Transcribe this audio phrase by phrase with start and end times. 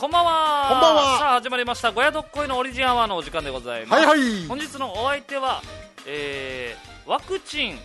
[0.00, 0.68] こんばんは。
[0.70, 1.18] こんばんは。
[1.18, 4.46] さあ始まりました「ゴヤどっこいのオリジンアワー」のお時間でございます、はいはい。
[4.46, 5.60] 本日のお相手は、
[6.06, 7.78] えー、ワクチン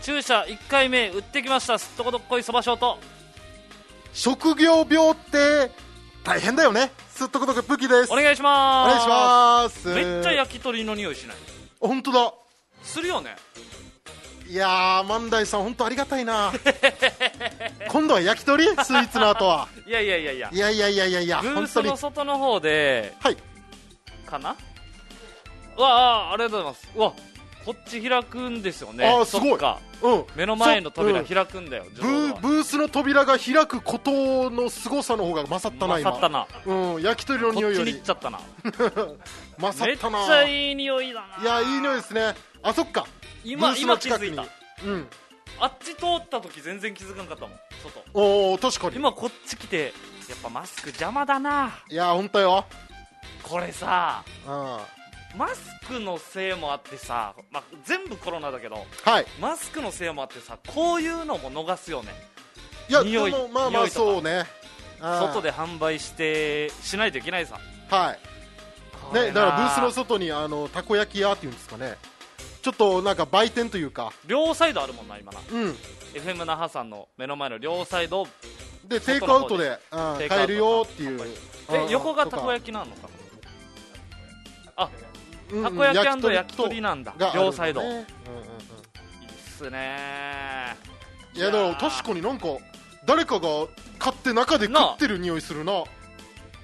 [0.00, 1.78] 注射1回目打ってきました。
[1.78, 2.98] すっとこどっこいそばしょうと。
[4.14, 5.70] 職業病って
[6.24, 6.90] 大変だよね。
[7.10, 8.12] すっとことく武器です。
[8.14, 8.88] お願いします。
[8.88, 9.88] お願いします。
[9.88, 11.36] めっちゃ焼き鳥の匂いしない？
[11.80, 12.32] 本当だ。
[12.82, 13.36] するよね
[14.52, 16.52] いやー万代さん本当ありがたいな。
[17.88, 18.66] 今度は焼き鳥？
[18.66, 19.66] スイーツの後は。
[19.86, 20.50] いやいやいやいや。
[20.52, 21.88] いやいやいやいやいやブー本当に。
[21.88, 23.36] スの外の方ではい。
[24.26, 24.54] かな？
[25.78, 25.88] うわ
[26.28, 26.90] あありがとうございます。
[26.94, 27.12] うわ
[27.64, 29.08] こっち開くんですよね。
[29.08, 29.58] あーすごい。
[30.02, 30.24] うん。
[30.36, 36.10] 目の前の扉開くんだよ、ブーブースの扉が開くことの凄さの方が勝ったな今。
[36.10, 36.46] 勝ったな。
[36.66, 37.92] うん焼き鳥のこっち匂いより。
[37.94, 38.38] に行っちゃったな。
[38.64, 38.78] めっち
[39.62, 41.42] 勝ったなゃいい匂いだな。
[41.42, 42.34] いやいい匂いですね。
[42.62, 43.06] あそっか
[43.44, 44.44] 今今気づいた。
[44.84, 45.06] うん。
[45.60, 48.04] あっち通った時全然気づかなかったもん外。
[48.14, 48.96] おお確かに。
[48.96, 49.92] 今こっち来て
[50.28, 51.78] やっぱマスク邪魔だな。
[51.88, 52.64] いや本当よ。
[53.42, 55.38] これさうん。
[55.38, 59.26] マスクのせいもあってさ、まあ、全部コロナだけどはい。
[59.40, 62.10] マスクのせいもあってさこういうのも逃すよね。
[62.88, 64.44] いや匂いでもまあまあそうね
[65.00, 67.58] 外で販売してしないといけないさ
[67.90, 68.16] は
[69.12, 69.28] いね。
[69.28, 71.54] だからブースの外にあのたこ焼き屋っていうん。
[71.54, 71.96] ですかね
[72.62, 74.12] ちょっとなんか売店というか。
[74.26, 75.40] 両サイドあるもんな今な。
[75.50, 75.76] うん。
[76.14, 78.26] FM 那覇さんの目の前の両サイド。
[78.86, 81.20] でテイクアウトでうん買えるよっていう。
[81.70, 83.08] え横がたこき焼きなのか
[84.76, 84.84] な？
[84.84, 84.90] あ
[85.62, 87.14] たこ焼き焼き鳥なんだ。
[87.34, 87.82] 両サイド。
[87.82, 88.04] いいっ
[89.58, 90.76] すね。
[91.34, 92.46] いやでも確かになんか
[93.06, 93.48] 誰かが
[93.98, 95.82] 買って中で食ってる匂いするな。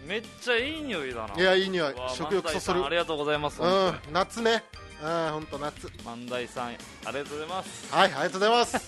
[0.06, 1.34] めっちゃいい匂いだな。
[1.34, 1.94] いやいい匂い。
[2.14, 2.84] 食欲そそる。
[2.84, 4.62] ありがとうございますうん夏ね
[5.02, 5.90] うん本当夏。
[6.04, 7.94] 万代さんありがとうございます。
[7.94, 8.86] はいありがとうございます。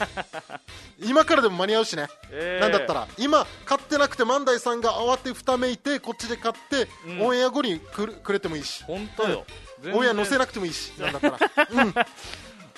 [1.00, 2.08] 今からでも間に合うしね。
[2.30, 7.22] えーなんだったら今買ってなくて万代さんが慌てふためいてこっちで買って、うん。
[7.22, 8.82] オンエア後にくるくれてもいいし。
[8.84, 9.44] 本当よ。
[9.92, 11.38] オンエア載せななくてもいいしなんだったら。
[11.70, 11.94] うん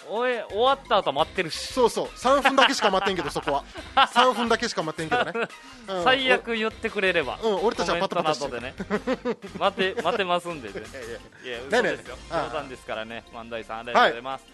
[0.08, 1.72] 終わった後待ってるし。
[1.72, 2.06] そうそう。
[2.06, 3.64] 3分だけしか待ってんけど そこは。
[3.94, 5.48] 3分だけしか待ってんけどね、
[5.88, 7.38] う ん最悪言ってくれれば。
[7.42, 8.44] おうん俺たちはパタパタし。
[8.44, 8.74] てでね。
[9.58, 10.86] 待て待てますんでね。
[11.44, 12.16] いや嘘ねですよ。
[12.30, 13.24] 冗談ですからね。
[13.32, 14.44] 万代さんありがとうございます、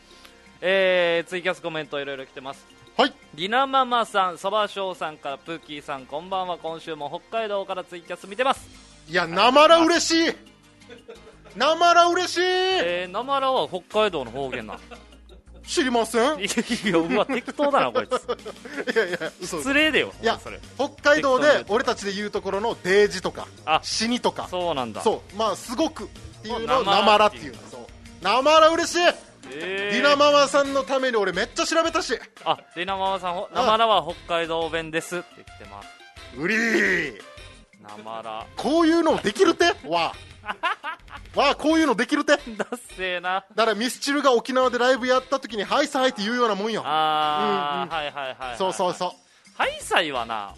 [0.60, 2.66] えーツイキャスコメントいろいろ来てます。
[2.97, 3.12] はい。
[3.34, 6.58] りなママさんそばしょうさんからプーキーさんこんばんは。
[6.58, 8.69] 今週も北海道からツイキャス見てます。
[9.08, 10.34] いやなまら嬉しい。
[11.56, 12.41] なまら嬉しい。
[12.42, 14.78] えー、なまらは北海道の方言な
[15.68, 16.40] 知りません？
[16.40, 18.96] い いやいやうわ適当だなこいつ。
[18.96, 19.58] やいや嘘。
[19.58, 20.58] 失礼だよいやそれ。
[20.76, 24.48] 北海道で俺たちで言うところのデージとかあ死にとか。
[24.50, 25.02] そうなんだ。
[25.02, 25.36] そう。
[25.36, 26.06] まあすごくっ
[26.42, 27.58] ていうのをなまらっていうの。
[27.70, 28.24] そう。
[28.24, 29.02] なまら嬉しい。
[29.50, 32.18] えー、ディナママさんのために俺めっちゃ調べたし。
[32.44, 35.88] ありなママさんほなまらは北海道弁ですって来てます。
[36.38, 37.18] うりー。
[37.82, 38.46] なまら。
[38.56, 39.66] こういうのできるて？
[39.86, 40.38] わあ
[41.34, 42.32] わあこういうのできるて。
[42.32, 43.44] だだっせーな。
[43.54, 46.82] からミスチルが沖縄でライブやった時に「はいさい」って言うようなもんよ。
[46.84, 47.88] あー、うんうん。
[47.88, 49.10] はいはいはい、はい、そうそうそう。
[49.56, 50.54] ハイサイはな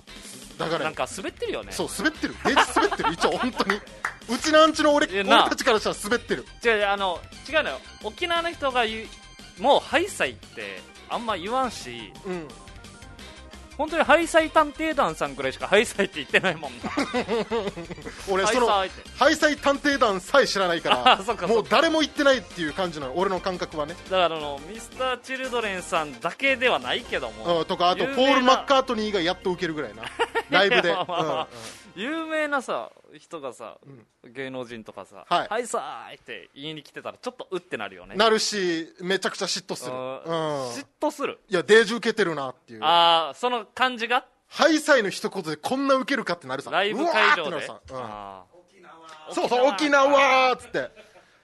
[0.58, 1.72] だからなんか滑ってるよね。
[1.72, 2.34] そう滑ってる。
[2.44, 3.80] デージ滑ってる一応本当に。
[4.28, 6.46] うちなんちの俺俺たちからしたら滑ってる。
[6.64, 7.80] 違う違うあの違うのよ。
[8.04, 12.48] 沖縄の人が言うもうハイサイってあんま言わんしうん
[13.80, 16.90] 本当にハイサイ探偵団さんくらいしかハイサイって言ってないもんな。
[18.28, 18.84] 俺そのハ
[19.30, 21.16] イサイ探偵団さえ知らないから
[21.48, 23.96] もう誰も言ってないっていう感じなの俺の感覚はね。
[24.10, 30.02] だからあのミスターチルドレンさんだけではないけども、うんとかあとポール・マッカートニーがやっと受けるぐらいな。
[30.50, 30.94] ライブで。
[31.96, 33.78] 有名なさ人がさ、
[34.24, 38.16] 芸能人とかさ「はいはいさーい」って言いに来てたらちょっとうってなるよね。
[38.16, 41.38] なるしめちゃくちゃ嫉妬する、あうん、ー嫉妬する？
[41.48, 42.84] いやデージ受けてるなっていう。
[42.84, 44.24] ああその感じが？
[44.48, 46.70] ハイサイの一言でこんな受けるかってなるさ。
[46.70, 47.96] ライブうわ会場でさ、うん。
[47.96, 48.44] あ
[49.32, 50.78] そうそう沖縄っつって。
[50.78, 50.88] ー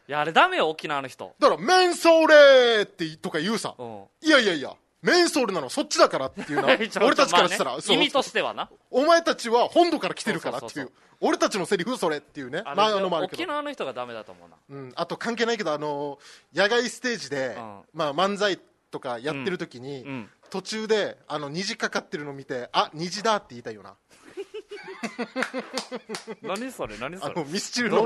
[0.09, 1.35] いやあれダメよ沖縄の人。
[1.39, 3.75] だからメンソーレーってとか言うさ。
[3.79, 4.05] うん。
[4.23, 6.69] いやいやいやメンソーレなのそっちだからっていうな
[7.05, 8.71] 俺たちからしたら、まあね意味としてはな。
[8.91, 10.91] お前たちは本土から来てるからっていう。
[11.21, 12.63] 俺たちのセリフそれっていうね。
[12.65, 12.77] あれ
[13.09, 14.57] まあ沖縄の人がダメだと思うな。
[14.69, 16.19] うん、あと関係ないけどあの
[16.55, 17.83] 野外ステージで、うん。
[17.95, 18.59] まあ、漫才
[18.91, 20.09] とかやってる時に、うん。
[20.09, 20.31] うん。
[20.51, 23.97] 途中であの虹かかってるの見てあ虹だって言いたいよな。
[26.43, 27.33] 何それ何それ。
[27.33, 28.05] あのミスチルの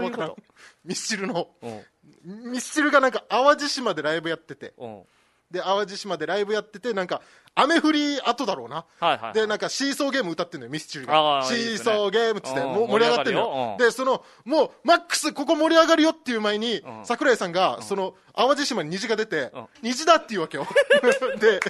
[0.85, 1.49] ミスチルの。
[1.62, 2.53] うん。
[2.53, 4.75] ミスチルがなんか淡路島でライブやってて。
[4.76, 5.03] うん
[5.50, 7.20] で淡路島でライブやっててなんか
[7.55, 11.43] 雨降り後だろうな、はいはい、でなんかシーソーゲーム歌ってんのよミスチルが。
[11.44, 19.52] シーソーゲームっつっても盛り上がってるのでそのもうマックスここ盛り上がるよっていう前に、桜井さんが、その淡路島に虹が出て、
[19.82, 20.67] 虹だっていうわけよ。
[21.41, 21.61] で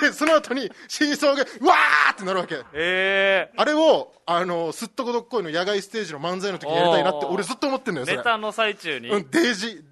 [0.00, 2.62] でその後にシーソーゲームうわーってなるわけ。
[2.74, 9.84] えー、あれをあのすっとこどっこいの野外ステージの漫才の時にやりたいなって俺ずっと思ってんのよネタの最中に、うん、デージ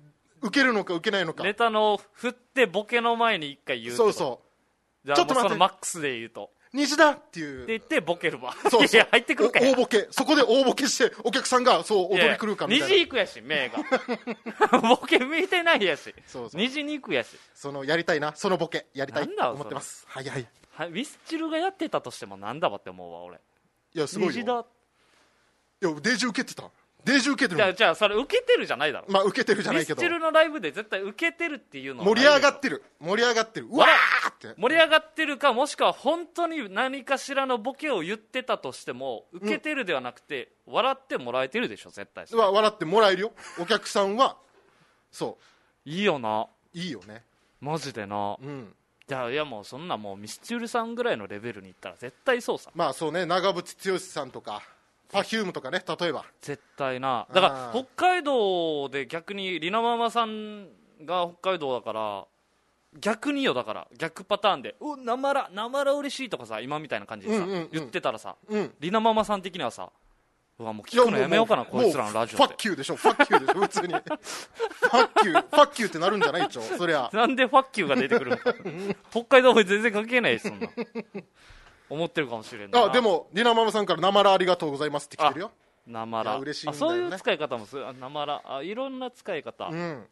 [0.42, 1.44] 受けるのか受けないのか。
[1.44, 4.40] ネタの振ってボケの前に一回言うそうそ
[5.04, 5.14] う。
[5.14, 5.56] ちょっと待って。
[5.56, 6.50] マックスで言うと。
[6.72, 7.64] 虹だっていう。
[7.64, 8.54] って言ってボケるわ。
[8.62, 8.84] そうそう。
[8.84, 10.08] いや入ってくるか大ボケ。
[10.10, 12.94] そこで大ボケしてお客さんがそう踊り狂うかみたいな。
[12.94, 13.78] 虹行くやし目が。
[14.81, 16.14] ボケ見てないやし。
[16.26, 16.60] そうそう。
[16.60, 17.37] 虹に行くやし。
[17.54, 18.34] そのやりたいな。
[18.37, 18.87] そのボケ。
[18.94, 19.28] やりたい。
[19.28, 20.04] と思ってます。
[20.08, 20.46] はいはい。
[20.72, 23.40] はミスチルがやってたとしてもなんだわって思うわ俺。
[23.94, 24.32] いやすごいよ。
[24.32, 24.64] 虹だ
[25.82, 26.70] いやデージ受けてた
[27.05, 29.06] デージ受けてるじゃあじゃあそれ受けてるじゃないだろ。
[29.08, 29.97] まあ受けてるじゃないけど。
[29.97, 32.82] ミスチルのライブで絶対受けてるっていうの盛り上がってる。
[33.00, 33.67] 盛り上がってる。
[33.70, 34.61] うわーって。
[34.61, 43.32] 盛り上がってるかもしくは本当に何かしらのボケを言ってたとしても受けてるではなくて、うん、笑ってもらえてるでしょ絶対笑ってもらえるよ。
[43.58, 44.37] お客さんは
[45.11, 45.38] そ
[45.87, 45.88] う。
[45.88, 46.47] いいよな。
[46.73, 47.25] いいよね。
[47.61, 48.37] マジでな。
[48.41, 48.75] うん。
[49.06, 52.70] じゃあいやもうそんなもうミスチルさんぐらいのレベルにいったら絶対そうさ。
[52.75, 53.26] まあそうね。
[53.26, 54.62] 長渕剛さんとか
[55.12, 56.24] Perfume とかね例えば。
[56.40, 57.26] 絶対な。
[57.32, 60.68] だから北海道で逆にりなママさん
[61.04, 62.26] が北海道だから
[62.98, 63.88] 逆によだから。
[63.96, 69.90] 逆パターンで「うなまらなまら嬉しい」とかさ今みたいな感じでさ、うんうんうん、言ってたらさ、うん、りなママさん的にはさ
[70.60, 73.94] うわもう聞くのやめようかなこいつらのラジオ fuck you でしょ fuck you でしょ普通に。
[73.94, 77.08] fuck you fuck you ってなるんじゃない一応そりゃ。
[77.14, 78.54] なんでファッキューが出てくるのか。
[79.10, 80.68] 北海道全然関係ないそんな
[81.90, 82.81] 思ってるかもしれな。
[82.81, 85.50] いあでもディナママさんから「なまらありがとうございます」って来てるよ。
[85.87, 87.92] なまら嬉しいんだよ、ね、そういう使い方もする。
[87.94, 90.06] なまらあいろんな使い方、うん、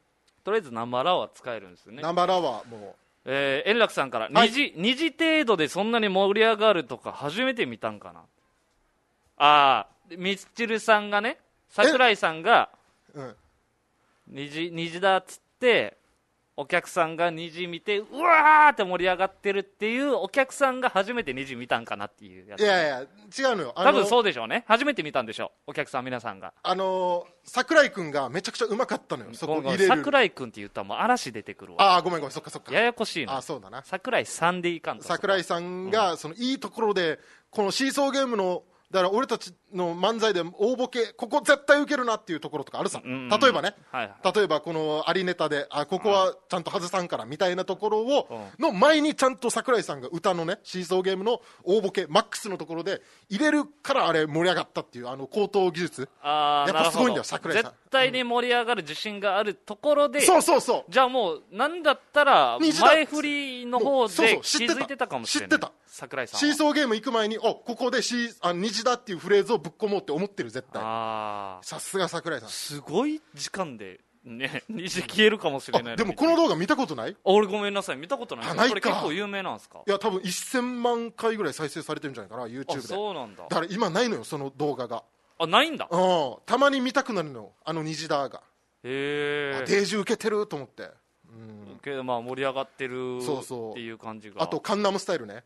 [0.44, 2.02] とりあえずなまらは使えるんですよね。
[2.02, 2.94] なまらはもう。
[3.30, 8.20] えー、円楽さんから2時、2時程度でそんなに盛り上がるとか初めて見たんかな。
[9.36, 11.38] ああミスチルさんがね
[11.68, 12.70] 桜井さんが
[14.26, 15.96] 虹虹だっつって
[16.60, 22.60] お客さんが虹見てうわーって盛り上がってるっていうお客さんが初めて虹見たんかなっていうやつ。
[22.60, 23.72] いやいや違うのよ。
[23.76, 24.64] 多分そうでしょうね。
[24.66, 25.70] 初めて見たんでしょう。
[25.70, 26.52] お客さん皆さんが。
[26.64, 29.30] あのー、桜井君がめちゃくちゃうまかったのよ。
[29.34, 29.86] そこ入れる。
[29.86, 31.94] 桜井君って言ったらもう嵐出てくるわ。
[31.94, 32.74] ああごめんごめんそっかそっか。
[32.74, 33.36] ややこしいな。
[33.36, 33.84] あそうだな。
[33.84, 37.20] 桜井さんでいかんと桜井さんが、そのいいところで
[37.50, 56.08] このシーソーゲームのだから俺たちの漫才で大ボケここ絶対受けるなっていうところとかあるさ、うんうん、例えばね、はいはい、例えばこのありネタであここはちゃんと外さんからみたいなところを、の前にちゃんと櫻井さんが歌のねシーソーゲームの大ボケマックスのところで入れるからあれ盛り上がったっていうあの高等技術。
[56.24, 57.72] やっぱすごいんだよ櫻井さん。
[57.72, 60.90] 絶対に盛り上がる自信があるところで、うん、そうそうそう。
[60.90, 65.50] じゃあもうなんだったら前振りの方で気づいてたかもしれない。
[65.50, 65.72] 知ってた。
[65.98, 70.82] 桜井さんシーソーゲーム行く前におここでシーあ虹だっていうフレーズをぶっ込もうって思ってる絶対。
[71.62, 72.48] さすが桜井さん。
[72.48, 77.16] すごい時間でね 虹消えるかもしれないでもこの動画見たことない？
[77.24, 77.96] 俺ごめんなさい。
[77.96, 78.54] 見たことない。
[78.56, 79.80] ないこれ結構有名なんですか？
[79.86, 82.80] いや多分1000万回ぐらい再生されてるんじゃないかな YouTube で。
[82.82, 83.44] そうなんだ。
[83.44, 85.04] だから今ないのよその動画が。
[85.38, 85.88] あないんだ。
[85.90, 86.36] うん。
[86.46, 88.42] たまに見たくなるのあの虹だが。
[88.84, 90.90] へえデージ受けてると思って。
[91.28, 91.80] うん。
[91.82, 94.42] けどまあ盛り上がってるっていう感じが。
[94.42, 95.44] あとカンナムスタイルね。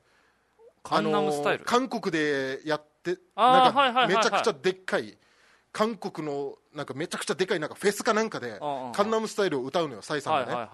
[0.83, 5.17] カンナムスタイル、韓国でやってなんかめちゃくちゃでっかい
[5.73, 8.59] 韓国のなんかめちゃくちゃでかいなんかフェスかなんかで
[8.95, 10.69] カンナムスタイルを歌うのよサイさんが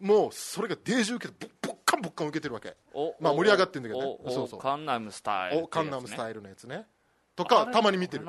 [0.00, 2.76] ね、もうそれがデージ受けてボッカンボッカン受けてるわけ。
[3.20, 4.32] まあ盛り上がってるんだけどね。
[4.32, 4.60] そうそう。
[4.60, 6.86] カンナムスタイル、カンナムスタイルのやつね。
[7.34, 8.24] とかたまに見てる。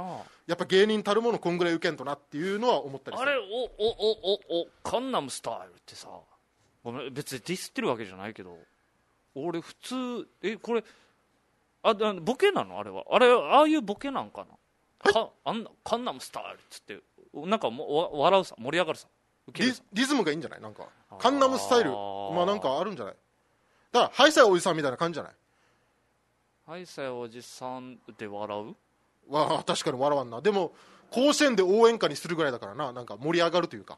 [0.48, 3.30] やっぱ芸人たるものこんぐらい受けんとなっていうのは思ったりする。
[3.30, 6.10] あれおおおおおカンナムスタイルってさ
[7.12, 8.58] 別にディスってるわけじゃないけど
[9.36, 10.84] 俺普通えこれ
[11.84, 12.80] あボケなの？
[12.80, 13.04] あれは。
[13.12, 14.46] あれああいうボケなんか
[15.06, 15.12] な？
[15.12, 17.00] かあんなカンナムスタイルっつって
[17.34, 19.08] なんかも笑うさ盛り上がるさ
[19.54, 20.62] リリズムがいいんじゃない？
[20.62, 20.88] なんか。
[21.20, 21.92] カンナムスタイル。
[21.92, 23.16] まあなんかあるんじゃない？
[23.92, 25.34] だからハイサイおじさんみたいな感じじゃない？
[26.66, 28.76] ハイサイおじさんで笑
[29.30, 29.34] う？
[29.34, 30.42] わ確かに笑わんな。
[30.42, 30.74] でも
[31.12, 32.92] 甲子園で応援歌にするぐらいだからな。
[32.92, 33.98] なんか盛り上がるというか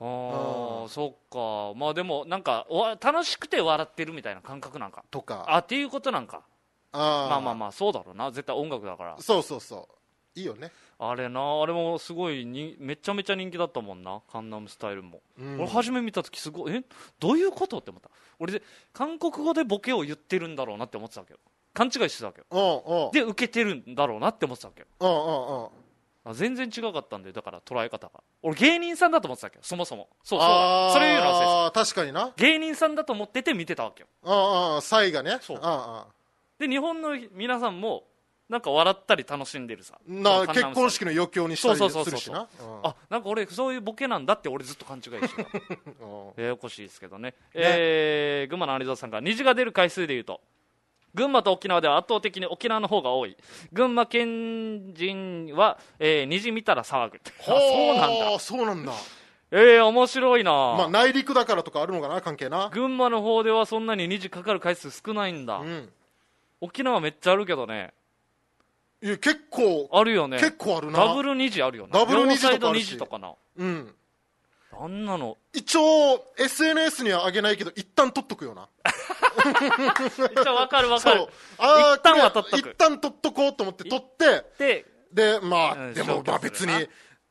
[0.00, 1.78] ああ、そっか。
[1.78, 2.66] まあでもなんか
[3.00, 5.04] 楽しくて笑ってるみたいな感覚なんか。
[5.10, 5.44] とか。
[5.46, 6.42] あっていうことなんか。
[6.92, 8.30] あまあまあまあそうだろうな。
[8.30, 9.16] 絶対音楽だから。
[9.20, 9.88] そうそうそ
[10.34, 10.40] う。
[10.40, 10.72] いいよね。
[10.98, 14.22] あれなあれもすごいにめちゃめちゃ人気だったもんな。
[14.30, 16.84] カンナムスタイルも、うん、俺初め見た時すごいえ？
[17.18, 18.10] どういうことって思った。
[18.38, 21.38] 俺で韓国語でボケを言ってるんだろうなって思ってたわけよ。
[21.72, 23.10] 勘違いしてたわけよ。
[23.12, 24.86] で受けてるんだろうなって思ってたわけよ。
[25.00, 25.68] あ
[26.32, 28.22] 全然違かったんでだから捉え方が。
[28.42, 30.08] 俺芸人さんだと思ってたわけどそもそも。
[30.22, 30.92] そうそう。
[30.92, 32.32] それ言うの忘れああ確かにな。
[32.36, 34.08] 芸人さんだと思ってて見てたわけよ。
[34.24, 35.38] ああサイがね。
[35.40, 35.58] そう。
[35.62, 36.12] ああ
[36.58, 38.04] で日本の皆さんも
[38.50, 39.98] なんか笑ったり楽しんでるさ。
[40.06, 42.20] な結婚式の余興にしたりそうそうそうそう。
[42.20, 42.40] するしな。
[42.40, 45.50] うんあなんか俺そういうボケなんだって俺ずっと勘違いしてた。
[46.42, 47.34] ややこしいですけどね。
[47.54, 50.42] えー群馬の有蔵さんが虹が出る回数でいうと
[51.14, 53.36] 群馬と沖縄では圧倒的に沖縄の方が多い。
[53.72, 57.20] 群馬県人は、えー虹見たら騒ぐ。
[57.40, 58.30] あそうなんだ。
[58.32, 58.92] だそうなんだ。
[59.52, 62.70] えー、面白いな、まあ内陸だからとかあるのかな関係な。
[62.72, 65.88] 群馬の方ではそんなに虹かかる回数少ないんだ、うん。
[66.60, 67.92] 沖縄めっちゃあるけどね。
[69.02, 70.38] いや結構あるよね。
[70.38, 71.06] 結構あるな。
[71.06, 72.92] ダブル虹あるよねダブル虹とかあるし。
[72.92, 73.32] 両サイド虹とかな。
[73.56, 73.94] うん。
[74.78, 75.36] あんなの。
[75.52, 78.68] 一応 SNS には上げないけど一旦撮っとくよな
[80.34, 81.22] 一応わかるわかる。
[81.22, 82.70] 一旦はこれ撮っとく。
[82.70, 86.72] 一旦撮っとこうと思って撮ってででまあ、うんでもまあ別に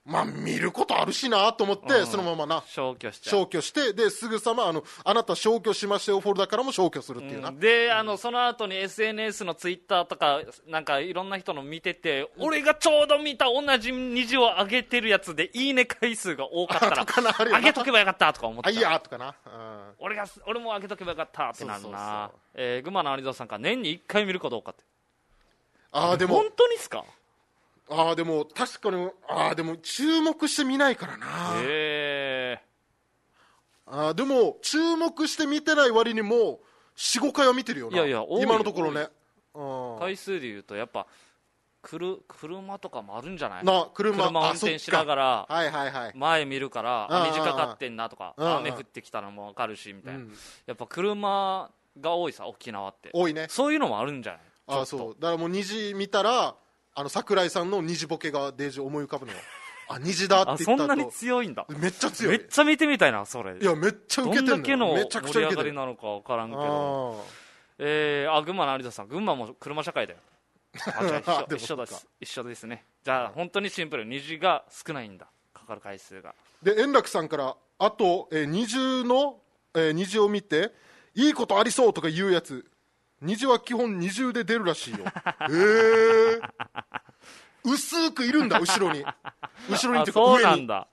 [0.09, 2.07] まあ見ることあるしなと思って、うん。
[2.07, 7.59] そのままな消去しちゃう消去してですぐさまあのあなた消去しましたよフォルダからも消去するっていうな、うん。
[7.59, 19.93] であのその後に SNS のツイッターとかなんかいろんな人の見てて、俺がちょうど見た同じ虹を上げてるやつでいいね回数が多かったら あ上げとけばよかったとか思っあいやーとかな、うん。
[19.99, 22.39] 俺が俺も上げとけばよかったってなるそうそうなそう。
[22.55, 24.83] えー群馬の有蔵さんから年に1回見るかどうかって
[25.91, 27.03] ああでも本当にっすか？
[27.89, 32.61] ああでも確かにああでも注目して見ないからな、へえ
[33.87, 36.59] あーでも注目して見てない割にも
[36.95, 37.97] 45回は見てるよな。
[37.97, 39.07] いやいや今のところね。
[39.55, 41.07] うん回数でいうとやっぱ
[41.81, 43.63] くる車とかもあるんじゃない？
[43.63, 46.11] な車車運転しながらはいはいはい。
[46.15, 47.27] 前見るからうんうんうん。
[47.29, 50.33] あ虹かかってんなとか雨降ってきたのも分かるしみたいな、うん。
[50.67, 53.09] やっぱ車が多いさ沖縄って。
[53.13, 53.47] 多いね。
[53.49, 54.81] そういうのもあるんじゃない？
[54.81, 55.15] あそう。
[55.19, 56.53] だからもう虹見たら
[56.99, 59.37] あの桜井さんの虹ボケがデージ思い浮かぶのよ。
[59.87, 61.65] あ虹だあって言ったとそんなに強いんだ。
[61.69, 62.37] めっちゃ強い。
[62.37, 63.57] めっちゃ見てみたいなそれ。
[63.57, 67.25] いやめっちゃど受けてんんだけの盛り上がりなのか分からんけあど
[67.77, 69.07] えー、あ群馬の有田さん。
[69.07, 70.19] 群馬も車社会だよ。
[70.93, 72.85] あじゃあ一緒一緒です一緒ですね。
[73.05, 75.27] じゃあ本当にシンプル虹が少ないんだ。
[75.53, 76.35] かかる回数が。
[76.63, 79.39] ーで円楽さんからあと、えー二重の、
[79.73, 80.73] えー虹を見て
[81.15, 82.69] いいことありそうとか言うやつ
[83.21, 84.99] 虹は基本二重で出るらしいよ。
[85.05, 86.39] えー、
[87.63, 89.03] 薄くいるんだ後ろに。
[89.69, 90.75] 後ろにあっていうかそうなんだ。
[90.75, 90.87] は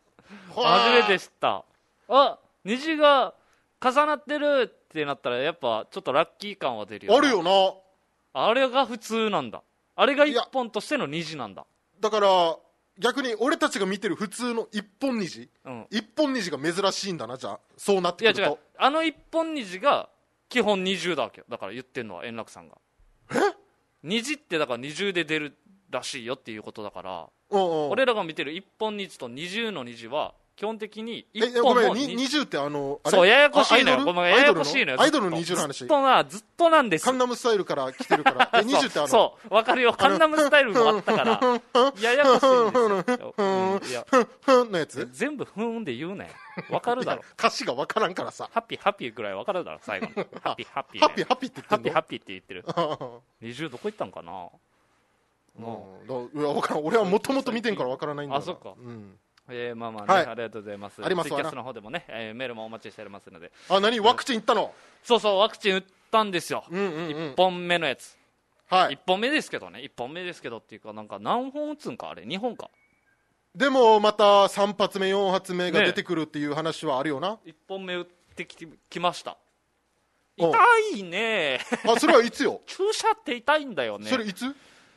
[0.57, 0.81] あ。
[0.81, 1.65] 初めて知った。
[2.09, 3.35] あ虹が
[3.81, 7.19] 重なってるってなったらやっぱちょっとラッキー感は出るよな。
[7.19, 7.51] あるよな。
[8.33, 9.63] あれが普通なんだ。
[9.95, 11.65] あれが一本としての虹なんだ。
[12.01, 12.57] だから
[12.99, 15.49] 逆に俺たちが見てる普通の一本虹。
[15.65, 15.87] うん。
[15.91, 17.61] 一本虹が珍しいんだなじゃあ。
[17.77, 18.41] そうなってくると。
[18.41, 18.59] いや違う。
[18.79, 20.09] あの一本虹が
[20.49, 22.77] 基本二重だわけよだから言ってんのは円楽さんが。
[24.03, 25.57] 虹ってだから二重で出る
[25.91, 34.05] らしいよっていうことだから俺らが見てる一本虹と二重の虹は基本的にえ一本もごめんにに20ってあのそうややこしいのよ。
[34.07, 35.01] ごめんややこしいのよ。
[35.03, 35.37] アイドルの？
[35.43, 37.05] ずっと20の話ずっとなずっとなんです。
[37.05, 38.51] カンナムスタイルから来てるから。
[38.55, 39.09] え 20ってあの？
[39.09, 39.55] そう。
[39.55, 39.93] わかるよ。
[39.93, 41.41] カンナムスタイルもあったから。
[42.01, 44.73] ややこしいんですよ、ふん。
[44.73, 45.07] のやつ？
[45.13, 46.31] 全部ふーんで言うね
[46.71, 47.23] わかるだろ。
[47.39, 48.49] 歌詞がわからんからさ。
[48.51, 51.93] ハッピーハッピーぐらいわかるだろ最後に ハッピーハッピー、ハッピーハッピーって言ってんの？
[51.93, 52.63] ハッピーハッピーって言ってる。
[52.65, 54.33] ー20どこ行ったんかな？
[55.59, 56.41] もう。
[56.41, 56.43] ん。
[56.57, 56.85] わからん。
[56.87, 58.43] 俺はもともと見てんからわからないんだよな。
[58.43, 58.73] あそっか。
[58.79, 60.27] うんえー、まあまあね、はい。
[60.27, 61.05] ありがとうございます。
[61.05, 63.53] ありますツイキャスの方でもね、えーメールもお待ちしておりますので。
[63.69, 64.01] あ何？
[64.01, 64.73] ワクチン行ったの？
[65.03, 67.09] そうそうワクチン打ったんですよ、うんうんうん。
[67.33, 68.17] 1本目のやつ。
[68.69, 68.95] はい。
[68.95, 69.81] 1本目ですけどね。
[69.81, 72.71] 1本目ですけどっていうかなんか何本打つんかあれ？2本か。
[73.55, 77.39] でもまた3発目4発目が出てくるっていう話はあるよな。
[77.47, 78.57] 1本目打ってき
[78.91, 79.37] きました。
[80.39, 80.59] お痛
[80.99, 81.61] いね。
[81.87, 82.61] あそれはいつよ？
[82.67, 84.11] 注射って痛いんだよね。
[84.11, 84.45] それいつ？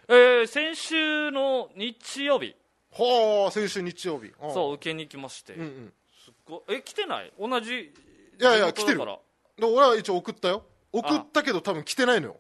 [0.10, 2.56] えー先週の日曜日
[2.92, 4.32] はあ先週日曜日。
[4.54, 5.94] そう受けに行きまして、うんうん。
[6.26, 6.76] すっごい。
[6.76, 7.32] え来てない？
[7.40, 9.20] 同じいやいや地元だから。
[9.58, 10.64] で俺は一応送ったよ。
[10.92, 12.38] 送ったけど多分来てないのよ。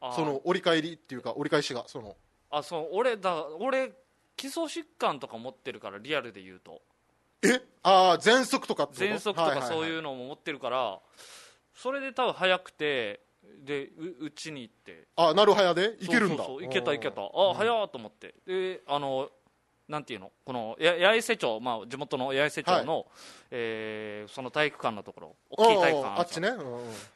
[0.00, 2.16] あその折り返りっていうか折り返しがその。
[2.50, 3.92] あそう俺だ俺
[4.36, 6.80] 基礎疾患とか持ってるからリアルで言うと。
[7.42, 7.60] え？
[7.82, 10.98] ああ喘息とかって喘息とかそういうののも持ってるから、
[11.74, 13.20] それで多分早くて
[13.64, 15.06] でううちに行って。
[15.16, 15.96] あなるはやで？
[16.00, 16.38] いけるんだ。
[16.38, 17.20] そうそうそういけたいけた。
[17.20, 17.88] あ、うん。
[17.88, 18.34] と思って。
[18.46, 19.28] であの
[19.88, 20.32] なんていうの？
[20.44, 23.06] このや八重瀬町、まあ、地元の八重瀬町の、
[23.50, 25.36] えーその体育館のところ。
[25.50, 26.48] 大きい体育館るあっちね。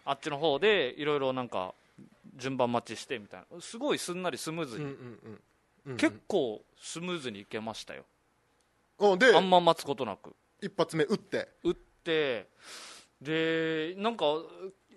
[0.05, 1.75] あっちの方でいろいろなんか
[2.37, 3.61] 順番待ちしてみたいな。
[3.61, 5.01] すごいすんなりスムーズに、うんうんう
[5.31, 5.33] ん。
[5.33, 8.05] うん結構スムーズにいけましたよ、
[8.99, 10.35] うんであんま待つことなく。
[10.61, 11.49] 一発目打って。
[11.65, 11.75] 打っ
[12.05, 12.47] て
[13.21, 14.27] でなんか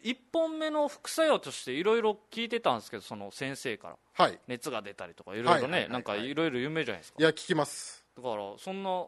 [0.03, 7.17] 1本目の副作用としていろいろ聞いてたんですけどその先生から、はい、熱が出たりとかいろいろねなんかいろいろ有名じゃないですか。
[7.19, 8.05] いや聞きます。
[8.15, 9.05] だからそんな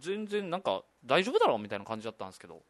[0.00, 2.62] 全然なんか大丈夫だろうみたいな感じだったんですけど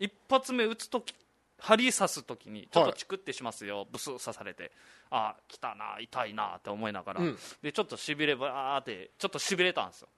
[0.00, 1.14] 一発目打つ時
[1.58, 4.72] 針刺す時にちょっとチクってしますよ、はい、ブス刺されて
[5.10, 10.08] あ来たな痛いなって思いながら、うん、でちょっとしびればーってちょっとしびれたんですよ。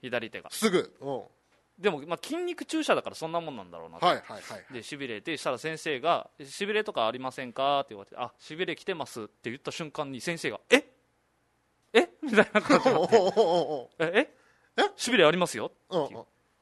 [0.00, 0.50] 左手が。
[0.50, 0.94] すぐ
[1.78, 10.84] でも、まあ、筋肉注射だからそんなもんなんだろうなはいはいはい、でしびれてしたら先生が「しびれとかありませんか?」って言われて「あしびれ来てます」って言った瞬間に先生が「え？
[11.92, 12.10] え？
[12.22, 13.16] みたいな感じになって
[13.98, 14.30] 「え？
[14.76, 14.90] え？
[14.96, 15.72] しびれありますよ」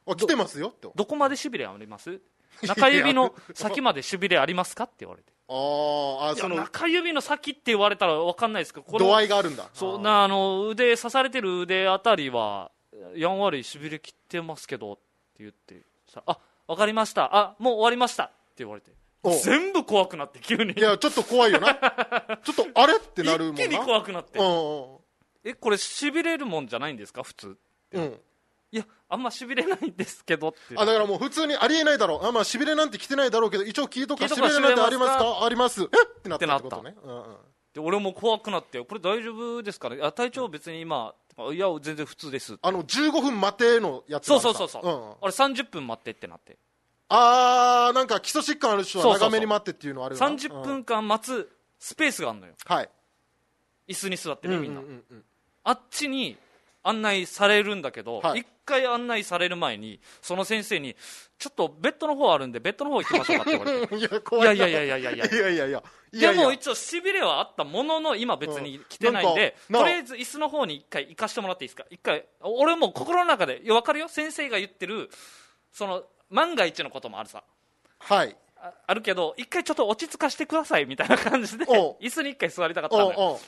[0.05, 2.19] あ来てますよってどこまでしびれあります？
[2.61, 4.83] 中指の先までしびれありますか？
[4.85, 5.31] って言われて。
[5.47, 9.69] ああその中指の先って言われたら分かんないですけど度合いがあるんだ。
[9.73, 12.71] そうなあの腕刺されてる腕あたりは
[13.15, 15.01] やんわりしびれ切ってますけどって
[15.39, 15.81] 言って
[16.25, 17.35] あ分かりました。
[17.35, 18.25] あもう終わりました。
[18.25, 18.91] って言われて。
[19.43, 20.73] 全部怖くなって急に。
[20.73, 21.75] いやちょっと怖いよな。
[22.43, 23.63] ちょっとあれってなるもんな。
[23.63, 24.39] 一気に怖くなって。
[25.45, 27.23] えこれしびれるもんじゃないんですか？
[27.23, 27.57] 普通
[27.93, 28.19] うん。
[28.71, 30.59] いやあんましびれないんですけどって。
[30.75, 32.25] あだからもう普通にありえないだろう。
[32.25, 34.27] あまあしびれなんて来てないだろうけど一応聞いとか。
[34.27, 35.45] しびれなんてありますか？
[35.45, 35.83] あります。
[35.83, 35.85] え？
[35.85, 35.89] っ
[36.21, 37.37] てなったってことね、うんうん、
[37.73, 39.97] で俺も怖くなってこれ大丈夫ですかね？
[40.01, 41.13] あ体調別に今
[41.53, 46.57] いや全然普通ですあの15分待てのやつそうそうそうそう、うん、あれ30分待ってってなって。
[47.09, 52.53] あーなんか基礎疾患ある人は長めに待ってっていうのあるそう30分間待つスペースがあるのよ。
[52.65, 52.89] はい。
[53.87, 55.23] 椅子に座ってねみんな、うんうんうん、
[55.63, 56.37] あっちに
[56.83, 60.95] 案内されるんだけど、はい、1回案内される前にその先生に
[61.39, 63.95] ちょっとベッドの方あるんでベッドの方行きましょうかって言われて。
[63.97, 65.29] いや怖いいやいやいやいやいやいや。
[65.55, 65.83] いやいや
[66.33, 74.07] でも一応しびれはあったものの今別に来てないんで、うん、とりあえず椅子の方に1回行かしてもらっていいですか？1回俺も心の中でいや分かるよ。
[74.07, 75.09] 先生が言ってる
[75.71, 77.43] その万が一のこともあるさ。
[77.99, 78.35] はい。
[78.87, 83.39] あるけど一回ちょっと落ち着かせてくださいみたいな感じで椅子に一回座りたかったのよ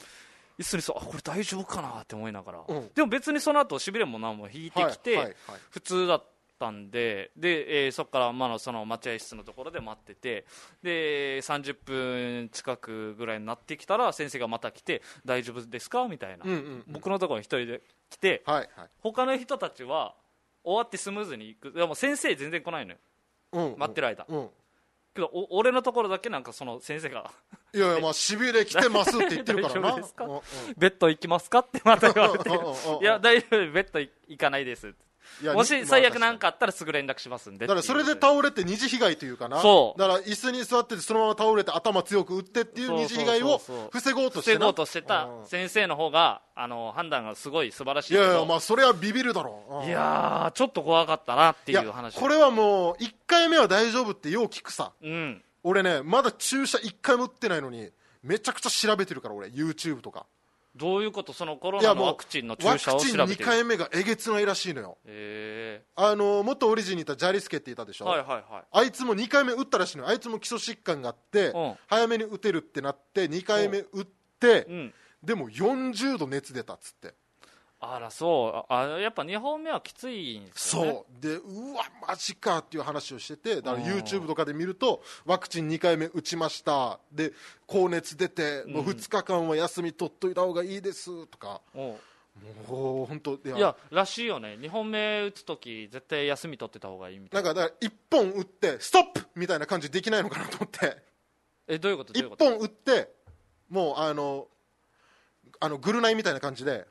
[0.60, 5.36] 椅子にそうこれ大丈夫かなって思いながら、うん、でも別にその後しびれも何も引いてきて、
[5.70, 6.24] 普通だっ
[6.58, 10.46] たんでで、えー、そこから、まあ、その待合室のところで待ってて
[10.82, 16.46] で30分近くぐらいになってきたら先生がまた来て大丈夫ですかみたいな、
[16.88, 20.16] 僕のところに一人で来て、はいはい、他の人たちは
[20.64, 21.72] 終わってスムーズに行く。
[21.72, 22.98] でも先生全然来ないのよ、
[23.54, 24.50] うんうん、待ってる間、うん。
[25.14, 27.32] けどお俺のところだけなんかその先生が
[27.76, 29.96] いやいやまあしびれ来てますって言ってるからな。
[30.78, 32.50] ベッド行きますかってまた言われて。
[32.50, 35.06] いや大丈夫ベッド行かないですって。
[35.54, 39.62] もし最悪何かあったらすぐ連絡しますんでだからそれで倒れて二次被害というかな。
[39.62, 40.00] そう。
[40.00, 43.60] だから椅子に座っててそのまま倒れて頭強く打ってっていう二次被害を
[43.92, 49.88] 防ごうとして防ごうとしてた先生の方があの判断がすごい素晴らしいいやいやまあそれはビビるだろう。
[49.88, 57.90] いやちょっと怖かったなっていう話これはもう1回目は大丈夫ってよう聞くさ、うん、俺ねまだ注射1回も打ってないのに
[58.22, 60.28] めちゃくちゃ調べてるから俺 YouTube とか。
[60.76, 61.32] どういうこと？
[61.32, 63.20] そのコロナのワクチンの注射を調べてる。
[63.22, 64.98] ワクチン2回目がえげつないらしいのよ。
[65.06, 70.10] へあの元オリジンにいたジャリスケっていたでしょ、はいはいはい、あいつも2回目打ったらしいのよ。
[70.10, 74.06] あいつも基礎疾患があって、うん、早めに打てるってなって2回目打っ
[74.40, 77.16] て、うん、でも40度熱出たっつって
[77.80, 78.74] あらそう。
[78.74, 81.22] あやっぱ2本目はきついんですよ、ね、そう。
[81.22, 87.00] でうわマジかっていう話をしててだから YouTube とかで見るとワクチン2回目打ちました。
[87.12, 87.34] で
[87.68, 91.78] 高熱出てもう2日間は休み取っといた方がいいですとか、う。
[91.78, 93.76] ん、もう本当いや。
[93.92, 94.58] らしいよね。
[94.60, 97.54] 2本目打つ時絶対休み取ってた方がいいみたいな。
[97.54, 99.28] なんかだから1本打ってストップ!
[99.36, 100.98] みたいな感じできないのかなと思って。
[101.68, 103.12] えどういうこと？1本打って
[103.70, 104.48] もうあの
[105.60, 106.88] あのぐるナイみたいな感じで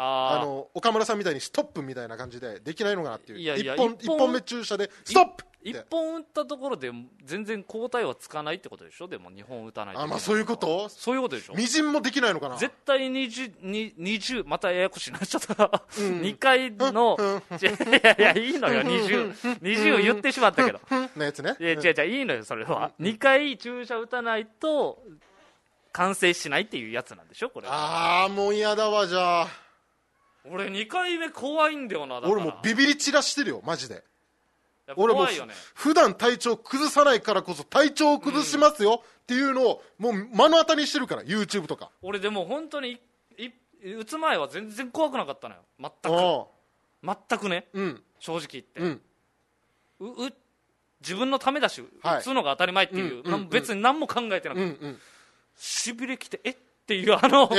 [0.00, 3.38] あの岡村さんみたいにストップみたいな感じでできないのかなっていう。
[3.40, 6.92] いやいや 1, 本 1, 本目注射でストップ1本打ったところで
[7.24, 9.08] 全然抗体はつかないってことでしょ？
[9.08, 10.88] でも2本打たないとあまあそういうこと？
[10.88, 11.54] そういうことでしょ？
[11.54, 12.56] みじんもできないのかな？
[12.56, 17.16] 絶対 20, 20またややこしになっちゃった、うん、2回の、
[17.60, 18.82] いやいやいいのよ。
[18.82, 20.80] 20, 20言ってしまったけど。
[21.16, 21.56] のやつね。
[21.58, 25.02] いや違う違ういいのよそれは、うん、2回注射打たないと
[25.92, 27.50] 完成しないっていうやつなんでしょ？
[27.50, 29.48] これああもう嫌だわじゃあ
[30.50, 34.02] 俺2回目怖いんだよな俺もビビり散らしてるよマジで。
[34.96, 35.26] 俺も
[35.74, 41.90] 普段体調崩さないからこそ体調を崩しますよっていうのをもう目の当たりにしてるから YouTube とか。
[42.00, 42.98] 俺でも本当に
[43.82, 45.60] 打つ前は全然怖くなかったのよ。
[45.78, 46.58] 全く。
[47.28, 49.00] 全くね、うん、正直言って、うん、
[50.26, 50.32] う
[51.00, 54.98] 自分のためだし、はい、打つのが当たり前っていう、うんうんうん、別に何も考えてなくて、うんうん、
[55.56, 56.56] しびれきてえっ
[56.88, 57.50] っていうあのあの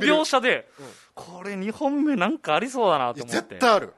[0.00, 3.32] 描写で、うん、これ2本目なんかありそうだなと思って。
[3.36, 3.94] 絶対ある。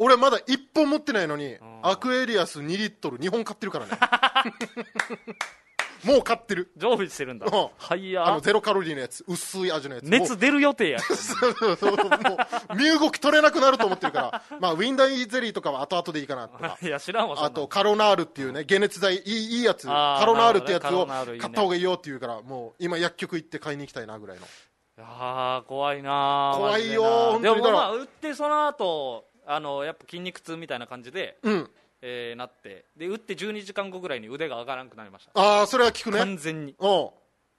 [0.00, 3.92] 俺まだ1本持ってないのに、アクエリアス2リットル2本買ってるからね
[6.04, 6.70] もう買ってる。
[6.76, 7.46] 常備してるんだ。
[7.46, 7.68] うん。
[7.76, 9.24] はいやあのゼロカロリーのやつ。
[9.26, 10.04] 薄い味のやつ。
[10.04, 11.00] 熱出る予定や。
[11.00, 11.14] そ
[11.48, 11.96] うそうそう。
[11.96, 12.02] も
[12.70, 14.58] う身動き取れなくなると思ってるから。
[14.60, 16.78] まあウィンダイゼリーとかは後々でいいかなとか。
[16.82, 19.86] いや知らんわあとカロナールっていうね解熱剤いいいいやつ。
[19.86, 24.46] カロナールってやつを買った方がいいよって言うからもう今薬局行って買いに行きたいなぐらいの。
[24.98, 31.70] あー怖いな怖いよでもまあ打ってその後あのやっぱ筋肉痛みたいな感じで、うん
[32.02, 35.40] えーなってで打って12時間後ぐらいに腕が上がらなくなりました。
[35.40, 36.18] ああそれは効くね。
[36.18, 36.74] 完全に。
[36.78, 36.86] う。
[36.86, 37.08] ん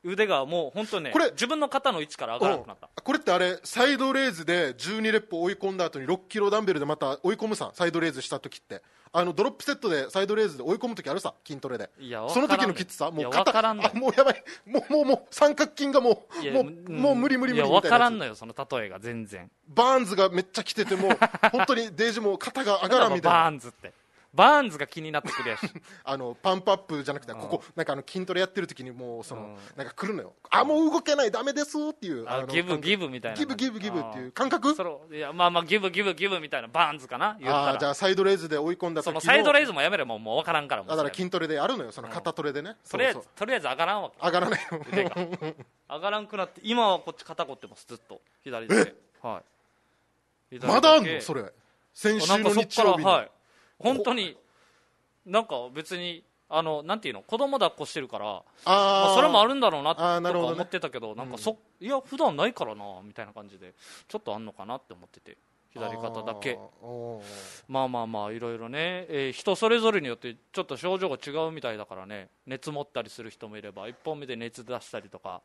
[0.06, 2.90] 腕がもう本当ねこれ自分の肩の位置から上がらなくなった。
[3.02, 8.82] これってあれサイドレーズで12レップ追い込んだ後に6キロダンベルでまた追い込むさサイドレーズした時って。
[9.16, 11.90] あのドロップセットでサイドレーズで追い込む時あるさ筋トレで。
[12.00, 14.44] いやその時のわからんねきつさもいうや肩わからんねあもうやばい。
[14.66, 18.42] もうもうもう三角筋がもうもうもう無理無理無理いや分からみたいなやつ。
[18.42, 19.50] んのよその例えが全然。
[19.70, 21.18] バーンズがめっちゃ来ててもう
[21.52, 23.94] 本当にデージも肩が上がらんみたいバなーンズって
[24.34, 25.68] バーンズが気になってくるやし。
[26.04, 29.58] あのパンプアップじゃなくてここなんかあの筋トレやってる時にもうそのうん。
[29.76, 30.34] なんか来るのよ。
[30.50, 32.28] あもう動けないダメですっていう。
[32.28, 34.70] あのギブギブみたいなギブギブギブっていうあ感覚？
[34.70, 37.78] ーそれいやまあまあギブギブギブみたいなバーンズかな言ったら。
[37.78, 42.76] じゃあサイドレーズで追い込んだ時そのサイドレイズズもやめればもう分からんからだから筋トレでやるのよその肩トレでね。
[42.90, 44.18] とりあえずとりあえず上がらんわけ。
[44.26, 44.86] 上がらないよ。
[44.92, 45.16] 腕が。
[45.96, 48.22] 上がらんくなって今はこっち肩凝ってますずっと。
[48.44, 49.42] 左手は
[50.52, 50.60] い。
[50.60, 51.22] まだあんの？
[51.22, 51.52] それ。
[51.94, 53.04] 先な週の日曜日に。
[53.04, 53.32] からはい
[53.80, 54.38] 本当に
[55.26, 63.74] なんか別にあのなんていうの子供抱っこしてるからまあそれもあるんだろうなとか思ってたけどなんかそ、いや普段ないからなみたいな感じで
[64.08, 65.38] ちょっとあんのかなって思ってて
[65.74, 66.60] 左肩だけ。
[67.68, 72.30] まあまあまあいろいろね、えー人それぞれによってちょっと症状が違うみたいだからね。
[72.46, 75.42] 熱持ったりする人もいれば1本目で熱出したりとか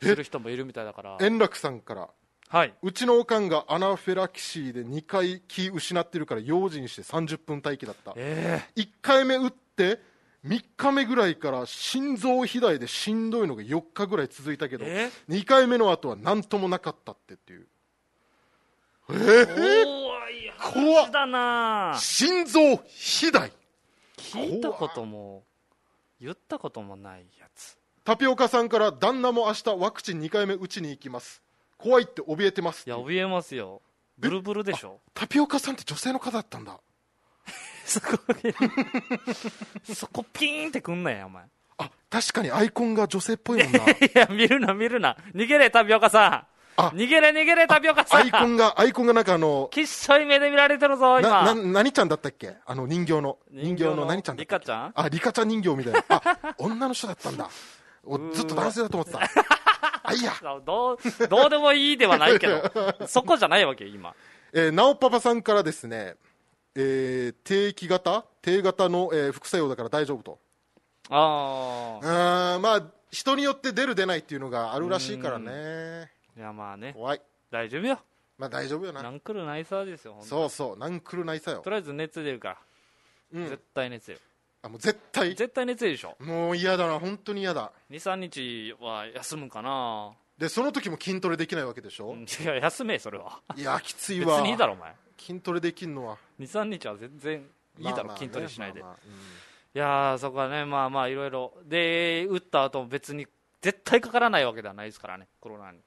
[0.00, 1.18] する人もいるみたいだから。
[1.20, 2.08] 円楽さんから
[2.50, 2.74] はい。
[2.82, 8.12] うちのおかんがアナフェラキシーで2回気失ってるから用心して30分待機だった。
[8.16, 10.00] え1回目打って
[10.44, 17.68] 3日目ぐらいから心臓肥大でしんどいのが4日ぐらい続いたけどえ2回目の後は何ともなかったってっていう。
[19.10, 21.96] えー、ー、怖い話だな。
[22.00, 23.52] 心臓肥大。
[24.16, 25.44] 聞いたことも
[26.20, 27.78] 言ったこともないやつ。
[28.02, 31.44] タピオカさんから旦那も明日ワクチン2回目打ちに行きます
[31.82, 33.80] 怖いって怯えてますいや怯えますよ。
[34.18, 35.00] ブルブルでしょ？
[35.14, 36.78] タピオカさんって女性の方だったんだ。
[37.84, 38.08] そこ
[39.94, 41.44] そこピーンってくんなやお前。
[41.78, 43.78] あ確かにアイコンが女性っぽいもんな。
[43.90, 45.16] いや見るな見るな。
[45.34, 46.82] 逃げれタピオカさあ。
[46.88, 48.20] ん逃げれ逃げれタピオカさん。
[48.20, 52.54] アイコンがアイコンがなんかあのきっしょい目で見られてるぞなな今何ちゃんだったっけ？
[52.66, 52.86] あの。
[52.86, 54.60] 人形の人形の何ちゃんだったっけ？
[54.60, 54.92] リカちゃん？
[54.94, 56.04] あリカちゃん人形みたいな。
[56.08, 57.48] あ女の人だったんだ。
[58.04, 59.20] おずっと男性だと思ってた
[60.10, 60.32] あいいや、
[60.64, 62.62] どうどうでもいいではないけど
[63.06, 64.14] そこじゃないわけよ今。
[64.52, 66.16] えー、なおパパさんからですね、
[66.74, 68.24] えー、定期型？
[68.42, 70.38] 低型の、えー副作用だから大丈夫と。
[71.10, 75.50] あうーんまあ人によって出る出ないっていうのがあるらしいからね。
[76.36, 76.92] あいやまあね。
[76.94, 77.22] 怖い。
[77.50, 77.98] 大丈夫よ。
[78.38, 79.02] まあ大丈夫よな。
[79.02, 80.78] なんくるないさですよそうそう。
[80.78, 81.60] なんくるないさよ。
[81.60, 82.58] とりあえず熱出るから、
[83.34, 83.48] うん。
[83.48, 84.20] 絶対熱出る
[84.62, 85.34] あもう絶対。
[85.34, 86.16] 絶対熱出るでしょ。
[86.20, 87.72] もう嫌だな本当に嫌だ。
[87.90, 90.12] 23日は休むかな。
[90.38, 93.40] でその時も筋トレできないわけでしょ、いや休めそれは。
[93.56, 94.94] いやきつい別わにいいだろお前。
[95.18, 96.16] 筋トレできんのは。
[96.38, 97.46] 23日は全然
[97.78, 99.06] いいだろ、まあまあね筋トレしないで、まあまあ
[99.72, 101.52] いやーそこはねまあまあいろいろ。
[101.66, 103.26] で打った後も別に
[103.60, 105.78] 絶対かからないわけではないですからねコロナに。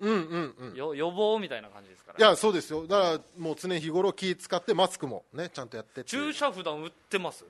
[0.00, 0.70] うん、うんうん。
[0.70, 2.18] うんよ予防みたいな感じですから。
[2.18, 2.88] いやそうですよ。
[2.88, 7.44] だからもう常日頃気使ってマスクもねちゃんとやって注射普段打ってます？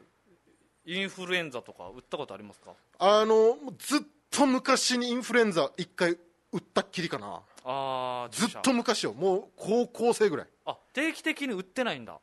[0.87, 2.73] インフルエンザとか打ったことありますか？
[2.99, 6.13] あのずっと昔にインフルエンザ1回
[6.53, 7.41] 打ったっきりかな。
[7.67, 9.15] ああずっと昔よ。
[9.15, 10.47] もう高校生ぐらい。
[10.67, 12.13] あ定期的に打ってないんだ。
[12.15, 12.19] あ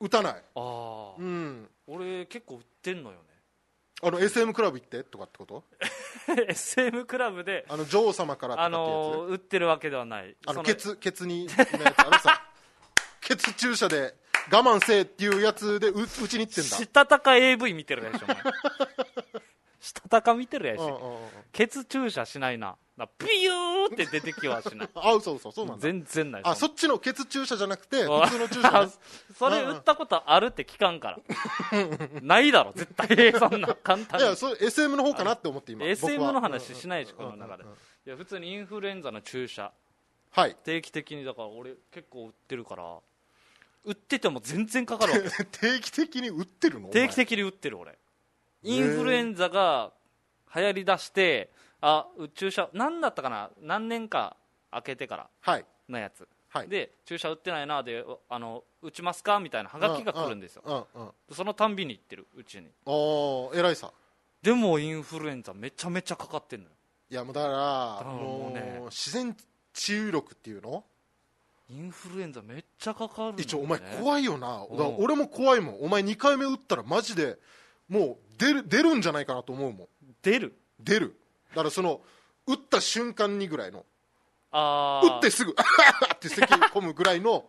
[0.00, 0.32] 打たない。
[0.54, 1.68] あー、うん。
[1.86, 3.22] 俺結構打ってんのよね。
[4.00, 5.64] あの SM クラブ行ってとかってこと？
[6.48, 10.36] SM クラブであの女王様からとかあってやつ、のー打ってるわけではない。
[10.46, 11.52] あのそケツケツにの
[11.84, 12.44] やつあのさ。
[13.20, 14.14] ケツ注射で
[14.50, 16.76] 我慢せえっていうやつでううちに行ってんだ。
[16.76, 18.36] したたか AV 見てるでしょお前。
[19.80, 20.80] したたか見てるやし。
[20.80, 20.98] うんうんうん
[21.50, 22.76] ケツ注射しないな。
[22.96, 24.88] なピューって出てきはしない。
[24.94, 25.82] あ嘘嘘そうなんだ。
[25.82, 26.42] 全然ない。
[26.44, 28.92] あそっちのケツ注射じゃなくてあ普通の注射、ね、
[29.36, 31.18] それ打ったことあるって聞かんから。
[32.22, 33.32] ないだろ絶対。
[33.38, 34.26] そんな簡単に。
[34.26, 37.64] いやそれ SM の方かなって思って今 SM の話しないしうんこの中で。
[37.64, 39.72] いや普通にインフルエンザの注射。
[40.30, 40.56] はい。
[40.62, 42.98] 定期的にだから俺結構打ってるから
[43.88, 45.44] 打ってても全然かかるわけ。
[45.58, 46.88] 定期的に打ってるの？
[46.90, 47.98] 定期的に打ってる俺。
[48.62, 49.92] インフルエンザが
[50.54, 53.50] 流行りだしてあ注射何だったかな？
[53.62, 54.36] 何年か
[54.70, 55.64] 開けてからはい。
[55.88, 56.28] のやつ。
[56.50, 59.38] はい、で注射打ってないなであの打ちますか？
[59.40, 60.88] みたいなはがきが来るんですよ、
[61.30, 62.68] そのたんびに行ってるうちに。
[62.86, 62.90] あ
[63.54, 63.92] あ偉いさ
[64.42, 66.60] でもインフルエンザめちゃめちゃかかってん。
[66.60, 66.72] のよ
[67.10, 67.48] いやもうだか
[68.04, 69.36] らもうね自然
[69.74, 70.84] 治癒力っていうの
[71.70, 74.64] インフルエンザめっちゃかかる、ね、一応お前怖いよな。
[74.98, 75.80] 俺も怖いもん。
[75.82, 77.38] お前2回目打ったらマジで
[77.88, 79.88] もう出る出るんじゃないかなと思うもん。
[80.22, 80.58] 出る？
[80.80, 81.18] 出る。
[81.50, 82.00] だからその
[82.46, 83.84] 打った瞬間にぐらいの。
[84.50, 87.44] あ打ってすぐ って咳込むぐらいの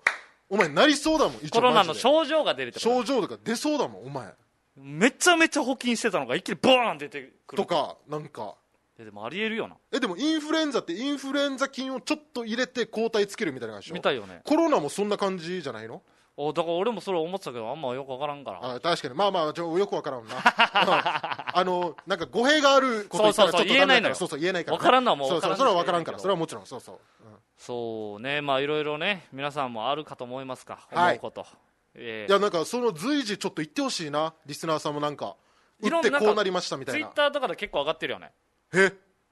[0.49, 4.34] お前なりそうだもんコロナの症状が出るって症状とか出そうだもんお前。
[4.75, 7.63] めちゃめちゃ補菌してたのが一気にボーン出てくる。
[7.63, 8.55] とかなんか
[9.00, 9.78] えでもありえるよな。
[9.94, 14.42] えでもインフルエンザってインフルエンザ菌をちょっと入れて抗体つけるみたいな感じでしょみたいよね。
[14.44, 16.02] コロナもそんな感じじゃないの？
[16.36, 18.76] おだから俺もそれ思ってたけどあんまよく分からんから。
[18.76, 19.14] あ確かに。
[19.14, 20.36] まあまあちょよく分からんな。
[20.42, 24.16] あのなんか語弊があること言ったらちょっと言えないのよ。
[24.16, 26.20] そうそう言えないから、ね、分からんのはもう分からんそれは分からんから。
[26.20, 28.42] それはもちろんそうそう、うん、そうね。
[28.42, 30.88] まあいろいろね皆さんもあるかと思いますか。
[30.92, 31.50] 思うこと、はい、
[31.96, 32.26] え。
[32.28, 34.34] ー、いやなんかその随時ちょっと言ってほしいな。
[34.46, 35.36] リスナーさんもなんか
[35.82, 37.06] 打ってこうなりましたみたいな。
[37.08, 38.32] ツイッターとかで結構上がってるよね
[38.73, 38.91] え？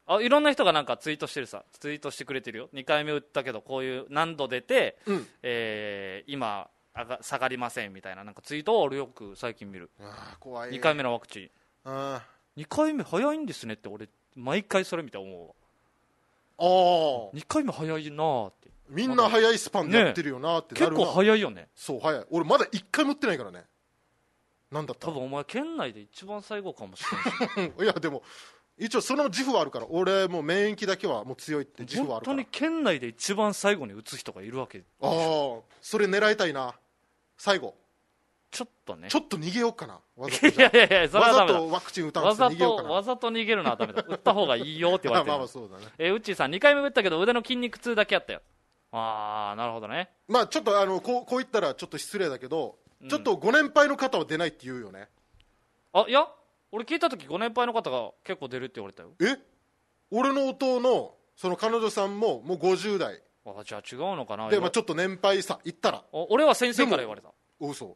[0.09, 1.63] あいろんな人がなんかツイートしてるさ。
[1.79, 2.69] ツイートしてくれてるよ。
[2.73, 8.23] 2回目打ったけどこういう何度出て、うん、えー、今あが下がりませんみたいな。
[8.23, 9.89] なんかツイートを俺よく最近見る。
[9.99, 10.71] あ怖い。
[10.71, 11.49] 2回目のワクチン。
[11.83, 12.21] あ
[12.55, 15.49] 2回目早いんですねって俺毎回それ見て思う
[16.59, 18.69] ああ2回目早いなって。
[18.89, 21.67] みんな早いスパンでやってるよなってなるな、ね、結構早いよね。
[21.75, 22.25] そう早い。
[22.31, 23.65] 俺まだ1回も打ってないからね。
[24.71, 25.07] なんだった？
[25.09, 27.03] 多分お前県内で一番最後かもし
[27.57, 28.23] れない いやでも
[28.77, 32.35] 一応その自負はあるから俺もう免疫だけはもう強いって自負はあるから。
[32.37, 34.83] 本当に県内で一番最後に打つ人がいるわけ。
[35.01, 35.09] ああ
[35.81, 36.75] それ狙いたいな。
[37.37, 37.75] 最後。
[38.51, 39.09] ちょっとね。
[39.09, 41.59] ちょっと逃げようかなわざといやいやいやそれはダメだ。
[41.59, 44.05] わざとワクチン打たんわざとわざと逃げるのはダメだ。
[44.07, 45.85] 打った方がいいよって言われてる まあまあそうだね。
[45.97, 48.41] えー、うっちーさん2回目打ったけど腕の筋肉痛だけあったよ。
[48.91, 50.11] ああなるほどね。
[50.27, 55.09] まあちょっとあのこうこう言ったらちょっと失礼だけど、うん、ちょっとご年配の方は出ないって言うよね。
[55.93, 56.27] あいや
[56.71, 59.11] 俺聞いた時ご年配の方が結構出るって言われたよ。
[59.21, 59.39] え？
[60.11, 63.21] 俺の弟のその彼女さんももう50代。
[63.45, 66.03] あじゃあ違うのかなで、まあ、ちょっと年配さ言ったら。
[66.11, 67.29] 俺は先生から言われた。
[67.59, 67.95] お嘘。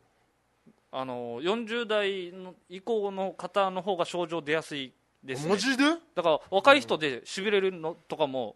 [0.91, 5.83] あの40代の以降の方の方が症状出やすいです、ね、マジで？
[6.15, 8.55] だから若い人でしびれるのとかも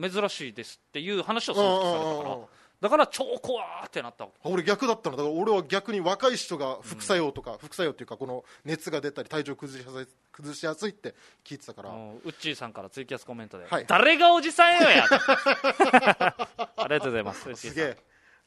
[0.00, 2.38] 珍しいですっていう話をされたから
[2.80, 5.16] だから超怖ってなった俺逆だったの。
[5.16, 11.14] だから俺は逆に若い人が副作用とか、うん、副作用っていうかこの熱が出たり体調崩しやすい崩しやすいって
[11.44, 11.90] 聞いてたから。
[11.90, 17.96] ウッチーさんからツイキャスコメントで、はい、誰がおじさんよや ありがとうございますすげえ。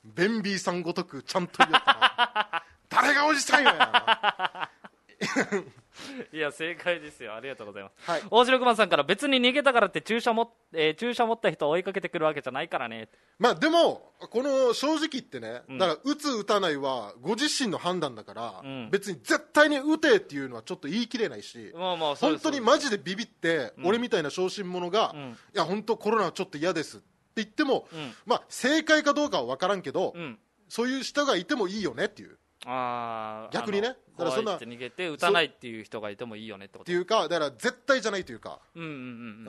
[0.04, 4.70] ベンビーさんごとくちゃんと言ったな誰がおじさんよや
[6.34, 7.36] いや正解ですよ。
[7.36, 13.10] ありがとうございます、はい、大城熊さんから別に逃げたからって注射も、えー、注射持った人を追いかけてくるわけじゃないからね。
[13.40, 25.16] まあでもこの正直言ってね、だから打つ打たないはご自身の判断だから、うん、別に絶対に打てっていうのはちょっと言い切れないし、まあまあ本当にマジでビビって、俺みたいな小心者が、
[25.54, 27.06] いや本当コロナはちょっと嫌ですって
[27.38, 27.88] 言っても、
[28.26, 30.14] まあ正解かどうかは分からんけど、
[30.70, 33.89] そういう人がいてもいいよねっていうあ逆にね。
[33.89, 36.84] だからそんな逃げて打たないっていう人がいてもいいよねってこと。
[36.84, 38.88] っていうかだから絶対じゃないというか、うんう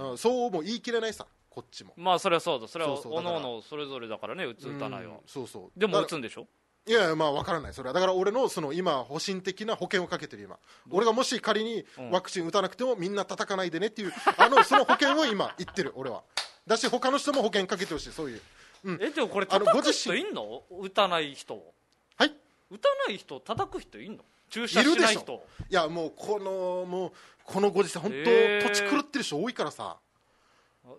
[0.00, 1.26] んうん、そうも言い切れないさ。
[1.50, 1.92] こっちも。
[1.98, 2.66] まあそれはそうだ。
[2.66, 5.78] それはおのおのそれぞれだからね打つ打たないは、そうそう。
[5.78, 6.46] でも打つんでしょ？
[6.86, 7.74] いやいやまあ分からない。
[7.74, 7.92] それは。
[7.92, 10.58] だから俺のその今保身的な保険をかけてる今。
[10.90, 16.22] 俺がもし仮にワクチン打たなくてもみんな叩かないでねっていうあのその保険を今言ってる俺は。
[16.66, 18.40] だし他の人も保険かけてほしいそういう、
[18.84, 20.62] うん、えでもこれ叩く人いんの？
[20.80, 21.62] 打たない人
[22.16, 22.32] はい？
[22.72, 24.24] 打たない人叩く人いんの？
[24.48, 25.46] 注射しない人。
[25.70, 27.12] いやもうこのもう
[27.44, 29.96] このご時世本当、土地狂ってる人多いからさ。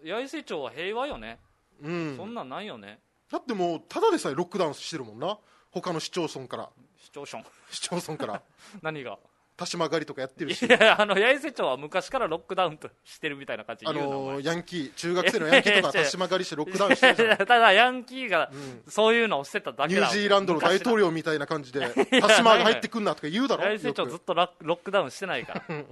[0.06, 1.40] 八重瀬町は平和よね。
[1.82, 2.18] うん。
[2.18, 3.00] そんなんないよね。
[3.32, 5.38] だってもうただでさえロックダウンしてるもんな。
[5.72, 6.70] 他の市町村から。
[6.98, 7.44] 市町村。
[7.72, 8.42] 市町村から。
[8.82, 9.18] 何が？
[9.56, 10.66] 田島狩りとかやってるし。
[10.66, 18.52] いやあの八重瀬町は昔からロックダウンとしてるみたいな感じあのー、ヤンキー 中学生のヤンキーとか田島狩りしてロックダウンしてるただヤンキーが
[18.88, 21.82] そういうのをしてただけだ、ニュージーランドの大統領みたいな感じで
[22.22, 23.64] 田島が入ってくんなとか言うだろ？
[23.64, 25.64] 八重瀬町ずっとロックダウンしてないから。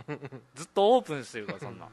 [0.56, 1.88] ずっとオープンしてるからそんな。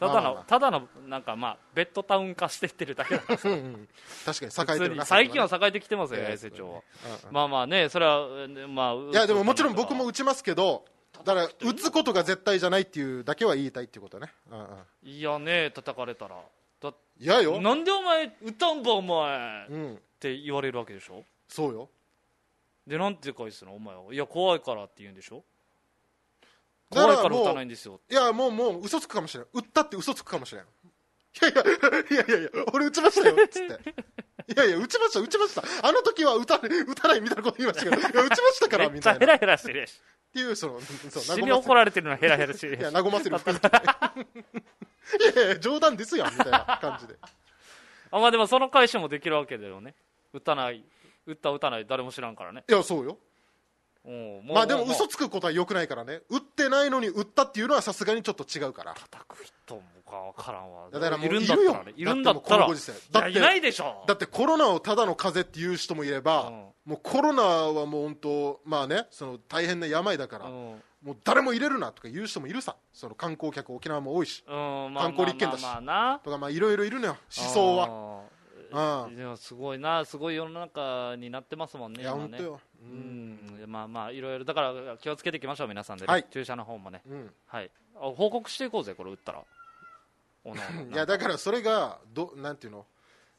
[0.00, 3.50] ただの、ただのなんかまあベッドタウン化してってるだけだから。
[3.50, 3.88] うん、
[4.24, 6.80] 確かに栄えてる最近は栄えてきてますよ八重瀬町は、
[7.30, 8.26] まあまあねそれは
[8.68, 10.86] まあいやでももちろん僕も打ちますけど
[11.24, 14.66] だから打つことが絶対じゃないっていうだけは言いたいっていうことね、うんうん、
[15.08, 16.36] いやね叩かれたら。
[16.82, 17.60] だいやよ。
[17.60, 21.24] なんでお前打たんばお前、うん、って言われるわけでしょ？
[21.48, 21.88] そうよ。
[22.86, 23.74] でなんて返すの？
[23.74, 24.02] お前は。
[24.12, 25.44] いや怖いからって言うんでしょ？
[26.88, 28.00] 怖いから打たないんですよ。
[28.10, 30.66] いやもうもう嘘つくかもしれない打ったって嘘つくかもしれない
[31.32, 33.94] いやいやいやいやいや俺打ちましたよっつって
[34.48, 35.62] いいやいや打ちました打ちました。
[35.86, 39.20] あの時は打た打たないみたいなこと言いましたけど いや打ちましたからめみたいな。
[39.20, 40.00] ヘラヘラしてるやし
[40.30, 43.40] っていうそのそう死に怒られてるのはヘラヘラしてるいややし和ませるい
[45.36, 47.16] やいや冗談ですよみたいな感じで
[48.12, 49.94] あまあでもその返しもできるわけだよね。
[50.32, 50.84] 打たない
[51.26, 52.64] 打った打たない誰も知らんからね。
[52.68, 53.18] いやそうよ。
[54.44, 56.22] まあでもう嘘つくことはよくないからね。
[56.28, 58.94] 打ってないのに打ったっていうのはさすがにちょっと違うから。
[58.94, 60.90] 叩く人もか分からんわ。
[60.90, 64.04] だからもういるんだったらねいるんだったらだっていないでしょ。
[64.06, 66.52] だってコロナをただの風邪っていう人もいれば、うん。
[66.84, 70.52] もうコロナはもう本当まあねその大変な病だから、うん。
[71.02, 72.76] もう誰も入れるなとか言う人もいるさ。
[72.92, 74.44] その観光客沖縄も多いし。
[74.46, 74.54] うん
[74.92, 75.62] まあ観光立県だし。
[75.62, 77.16] まあまあとかまあいろいろいるのよ。
[77.36, 78.22] 思想は。
[78.72, 79.16] はうん。
[79.16, 84.44] いやすごいなすごい世の中になってますもんねいや本当よ、ううんんまあまあいろいろ。
[84.44, 86.26] だから気をつけていきましょう皆さんでね、はい。
[86.30, 87.02] 注射の方もね。
[87.08, 87.30] うん。
[87.46, 87.70] はい。
[87.96, 89.42] あ報告していこうぜこれ打ったら
[90.44, 92.86] おのおのいやだからそれがどなんていうの？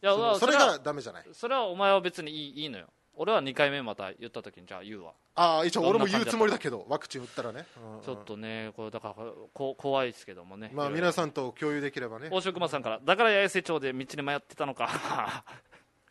[0.03, 1.25] いやそのそれはがダメじゃない？
[1.33, 2.87] それはお前は別にいいいいのよ。
[3.13, 5.11] 俺は2回目また言った時にじゃあ言うわ。
[5.35, 7.97] ああ一応俺も言うつもりだけどワクチン打ったらね、うん。
[7.97, 9.15] うんちょっとねこれだから
[9.53, 10.71] こ怖いですけどもね。
[10.73, 12.29] まあ皆さんと共有できればね。
[12.31, 15.43] 大城熊さんからだから八重瀬町で道に迷ってたのか。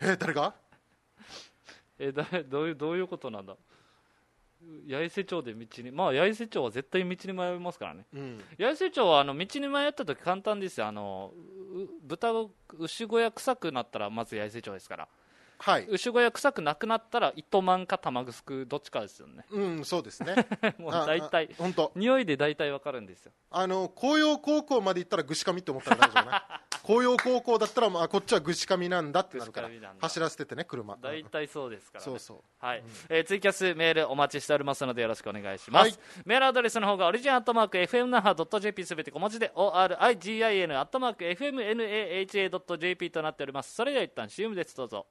[0.01, 0.55] え誰が？
[1.99, 3.55] えだどういうどういうことなんだ？
[4.89, 8.07] 八重瀬町で道にまあ八重瀬町は絶対道に迷いますからね。
[8.13, 8.39] うん。
[8.59, 10.87] 八重瀬町はあの道に迷った時簡単ですよ。
[10.87, 11.33] あの
[11.75, 12.47] う豚が
[12.79, 15.09] 牛小屋臭くなったらまず八重瀬町ですから
[15.63, 15.87] はい。
[15.89, 19.45] 牛小屋臭くなくなったら糸満か玉城どっちかですよね。
[19.51, 20.35] うんそうですね。
[20.79, 21.93] もう大体本当。
[21.95, 23.33] 匂いで大体わかるんですよ。
[23.51, 26.39] あの紅葉高校まで行ったらぐしかみって思ったら大丈夫ね
[26.83, 29.69] 紅葉高校だったら、まあ、こっちはぐしかみなんだってなるから
[30.01, 30.97] 走らせててね車。
[30.97, 32.05] 大体そうですから、ね。
[32.05, 32.43] そうそう。
[32.59, 35.99] はい、えーツイキャスメールお待ちしておりますのでよろしくお願いします、はい。
[36.25, 43.75] メールアドレスの方がオリジンアットマーク FM 那覇 .jp すべて小文字で ORIGIN アットマーク FMNAHA.jp となっております。
[43.75, 44.75] それでは一旦 CM です。
[44.75, 45.07] どうぞ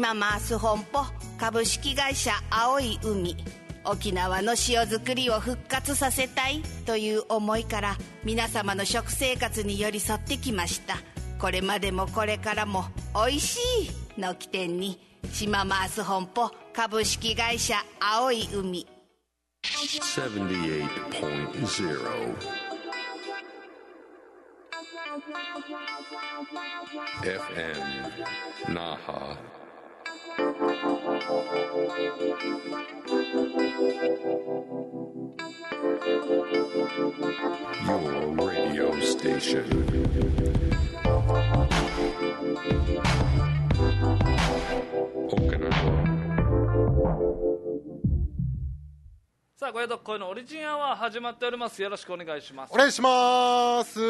[0.00, 1.04] 島マース本舗
[1.36, 3.36] 株式会社青い海
[3.84, 10.96] 沖縄の塩作りを復活させたいという思いから皆様の食生活に寄り添ってきました
[11.38, 13.58] これまでもこれからも「おいし
[14.16, 15.00] い」の起点に
[15.32, 18.86] 島マース本舗株式会社青い海
[19.62, 22.60] 78.0
[27.22, 27.76] FM
[28.68, 29.36] Naha.
[29.36, 29.40] Your radio station.
[29.40, 29.59] Okinawa.
[49.56, 51.82] さあ、ご宿恋のオリジンアワー始まっております。
[51.82, 52.78] よろしくお願いしますお。
[52.78, 54.00] 願いします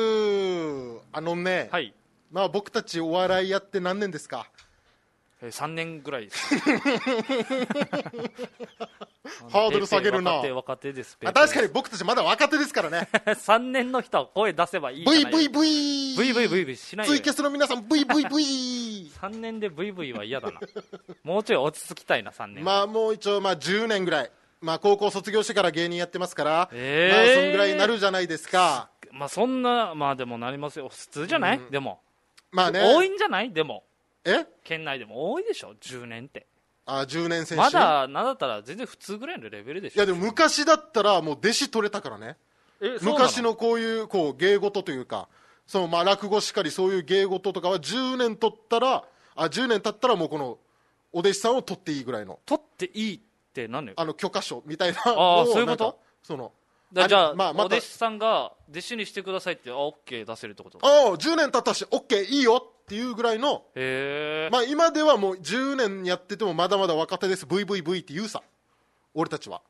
[1.12, 1.92] あのね、はい。
[2.30, 4.46] まあ、僕たちお笑いやって何年ですか？
[5.42, 6.58] えー、3年ぐらいです。
[9.50, 10.32] ハードル下げるな。
[10.32, 11.18] 若手、若手です。
[11.24, 13.08] あ確かに僕たちまだ若手ですからね。
[13.26, 15.32] 3年の人は声出せばいいじゃない。
[15.46, 17.12] VVV VVV しないよ。
[17.14, 20.60] ツイキャスの皆さん VVV 3 年で VV は嫌だな。
[21.22, 22.64] もうちょい落ち着きたいな3年。
[22.64, 24.30] まあもう一応まあ10年ぐらい。
[24.60, 27.16] まあ高校卒業してから芸人やってますから、えー。
[27.16, 28.90] まあそんぐらいになるじゃないですか。
[29.10, 30.88] まあそんなまあでもなりますよ。
[30.90, 32.00] 普通じゃない、でも、
[32.52, 32.80] まあね。
[32.94, 33.52] 多いんじゃない？
[33.52, 33.84] でも
[34.24, 34.46] え？
[34.64, 36.46] 県内でも多いでしょ？10年って。
[36.86, 39.96] あ10年選手まだなんだったら全然普通ぐらいのレベルでしょ。
[39.96, 42.36] いやでも昔だったらもう弟子取れたからね。
[43.02, 45.28] 昔のこういうこう芸事というか
[45.66, 49.04] そのまあ落語しかりそういう芸事とかは10年取ったら
[49.36, 50.58] あ10年経ったらもうこの
[51.12, 52.40] お弟子さんを取っていいぐらいの。
[52.46, 53.20] 取っていいっ
[53.52, 53.86] て何？
[53.86, 55.98] よあの許可証みたいなあーのをそういうこと？
[56.22, 56.52] その
[56.92, 60.78] だじゃあ、まあまたお弟子さんが弟子にしてくださいってあ OK 出せるってこと？
[60.82, 63.62] ああ10年経ったし OK いいよっていうぐらいの。
[63.74, 67.46] へえ、まあ今ではもう10年やっててもまだまだ若手です。
[67.46, 68.42] VVV って言うさ。
[69.12, 69.62] 俺たちは。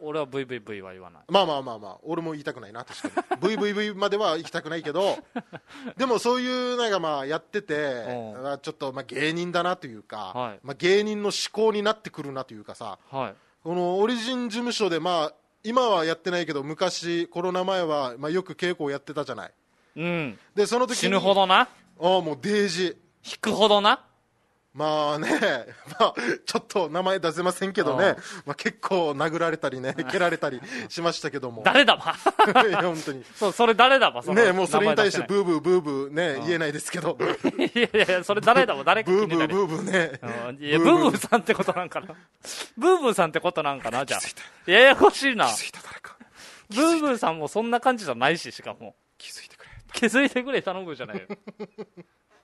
[0.00, 1.22] 俺は VVV は言わない。
[1.28, 3.56] まあまあまあまあ俺も言いたくないな確かに。
[3.56, 5.18] VVV までは行きたくないけど。
[5.96, 8.04] でもそういうなんかまあやってて
[8.62, 10.60] ちょっとまあ芸人だなというか、はい。
[10.62, 12.98] まあ、芸人の思考になってくるなというかさ。
[13.10, 13.34] はい。
[13.64, 15.34] このオリジン事務所でまあ
[15.64, 19.52] 今はやってないけど昔コロナ前はまあよく稽古をやってたじゃない。
[19.96, 20.38] うん。
[20.54, 21.60] でその時に死ぬほどな？
[21.60, 22.96] ああもうデージ。
[23.24, 24.04] 引くほどな？
[24.74, 25.28] まあね、
[26.00, 31.62] まあ、ちょっと名前出せませんけどね、まあ、結構殴られたりね、蹴られたりしましたけども。
[31.64, 32.14] 誰だば？
[32.66, 33.24] いや、本当に。
[33.36, 34.20] そう、それ誰だば？
[34.34, 37.16] ね、もうそれに対してブーブーブーブーね、言えないですけど。
[37.20, 40.20] いやいや、それ誰だば、誰かブーブーブーブーね。
[40.60, 42.08] いや、ブーブーさんってことなんかな。
[42.76, 44.70] ブーブーさんってことなんかな、じゃあ。
[44.70, 45.46] ややこしいな。
[45.46, 46.16] 気づいた誰か。
[46.70, 48.96] ブーブーさんもそんな感じじゃないし、しかも。
[49.18, 49.70] 気づいてくれ。
[49.92, 51.26] 気づいてくれ、頼むじゃないよ。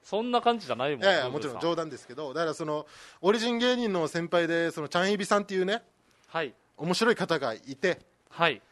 [0.02, 2.86] そんな感じじゃないもんいやいやもちろん冗談ですけどだからその
[3.20, 5.82] オリジン芸人の先輩でそのチャンヒビさんっていうね
[6.28, 6.54] はい。
[6.76, 7.98] 面白い方がいて
[8.30, 8.62] はい。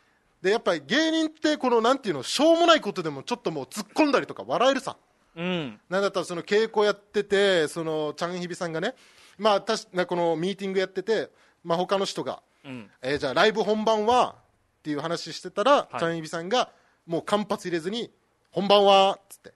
[0.40, 4.96] でやっぱり芸人ってこのなんていうのしょうもないことでもちょっともう突っ込んだりとか笑えるさ。
[5.36, 5.80] うん。
[5.88, 8.94] なんだったらその稽古やっててそのチャンヒビさんがね
[9.36, 11.30] まあたしこのミーティングやってて
[11.64, 12.90] まあ他の人が、うん。
[13.02, 14.36] えーじゃあライブ本番は
[14.78, 15.98] っていう話してたら、い。
[15.98, 16.70] チャンヒビさんが
[17.06, 18.10] もう間髪入れずに
[18.50, 19.52] 本番はっつって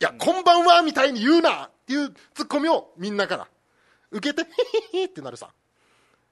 [0.00, 0.44] いや、こん。
[0.44, 3.48] ばんはみたいに言うなっていうツッコミをみんなから。
[4.10, 4.50] 受けて、ヒ
[4.92, 5.50] ヒヒってなるさ。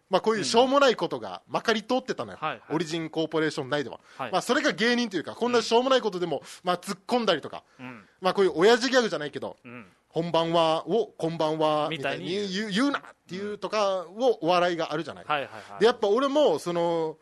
[0.08, 2.62] まあこういうしょうもないことがまかり通ってたのよ、はいはい。
[2.70, 4.32] オリジンコーポレーション内では、はい。
[4.32, 8.04] まあそれが芸人というかこんなしょうもないことでも、まあ突っ込んだりとか、うん。
[8.22, 9.86] まあこういう親父ギャグじゃないけど、うん。
[10.08, 15.80] 本番はをこんばんはみたいに言う言うなっていうとかをお笑いがあるじゃない、はいはいはい。
[15.80, 17.18] でやっぱ俺もその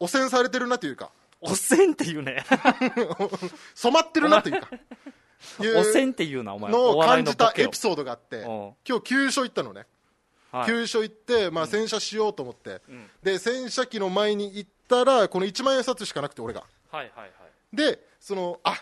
[0.00, 1.10] 汚染されてるなというか。
[1.42, 2.42] 汚染って言うね。
[3.74, 4.70] 染まってるなというか
[5.60, 6.72] いう汚染って言うなお前。
[6.72, 8.72] のを感じたエピソードがあってうん。
[8.88, 9.86] 今日急所行ったのね、
[10.50, 10.66] はい。
[10.66, 13.10] 急所行って、まあ、洗車しようと思って、ん。
[13.22, 16.64] で洗車機の前に行ったらこの1万円札しかなくて俺が。
[16.90, 17.76] はいはいはい。
[17.76, 18.76] でそのあ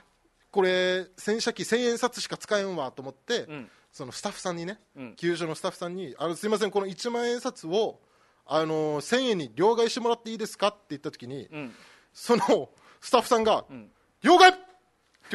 [0.50, 3.70] これ洗車機1000円札しか使えんわと思って、うん。
[3.92, 5.14] そのスタッフさんにね、うん。
[5.16, 8.00] 急所のスタッフさんにあのすいませんこの1万円札を
[8.46, 11.74] あの1000円に両替してもらっていいですかって言った時に、うん。
[12.12, 12.68] その
[13.00, 13.90] スタッフさんが、ん。
[14.22, 14.54] 両替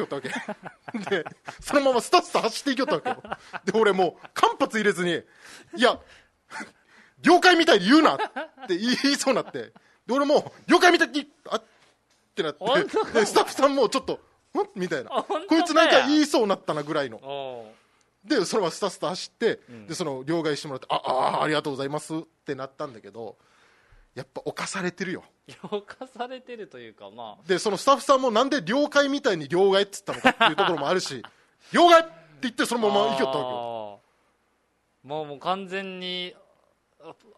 [0.03, 1.09] って言ったわけ。
[1.09, 1.25] で
[1.61, 3.21] そのままスタッフと走っていきよったわけよ。
[3.65, 5.23] で俺もう間髪入れずに
[5.75, 5.99] いや
[7.21, 8.17] 了解みたいに言うなっ
[8.67, 9.73] て言いそうになって。
[10.05, 11.63] で俺も了解みたいにあっ
[12.35, 12.63] てなって。
[13.13, 14.13] でスタッフさんもちょっと
[14.53, 14.67] ん？
[14.75, 15.09] みたいな。
[15.09, 17.17] こいつなんか言いそうになったなぐらいの。
[17.17, 17.73] お
[18.23, 23.37] でそのままスタスタ走って、でその両替してもらってああありがとうございますってなったんだけど
[24.17, 25.23] やっぱ犯されてるよ。
[25.69, 31.23] 評価されてるというかまでそのスタッフさんもなんで了解みたいに両替っつったのかっていうところもあるし
[31.71, 33.55] 両替って言ってそのあまま行きよったわけよ。
[33.55, 34.01] よ
[35.03, 36.35] もうもう完全に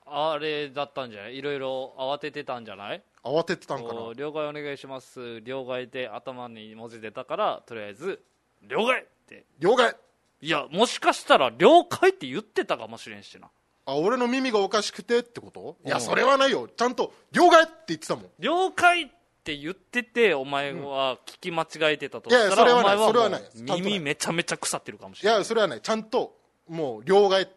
[0.07, 1.37] ああれだったんじゃない？
[1.37, 3.03] いろいろ慌ててたんじゃない？
[3.23, 3.89] 慌ててたんかな。
[3.99, 5.41] こう両替お願いします。
[5.41, 8.23] 両替で頭に文字出たからとりあえず
[8.63, 9.45] 両替って。
[9.59, 9.95] 両替
[10.41, 13.49] いやもしかしたら了解って言ってたかもしれんしな
[13.89, 15.77] あ俺の耳がおかしくてってこと？
[15.85, 16.67] いやうんそれはないよ。
[16.67, 18.25] ちゃんと両替って言ってたもん。
[18.39, 19.07] 了解っ
[19.43, 22.97] て言っててお前は聞き間違えてたとしたら、いやそれはない。
[22.97, 23.41] それはない。
[23.81, 25.39] 耳めちゃめちゃ腐ってるかもしいれない。
[25.39, 25.81] やそれはない。
[25.81, 26.35] ちゃんと
[26.67, 27.47] もう両替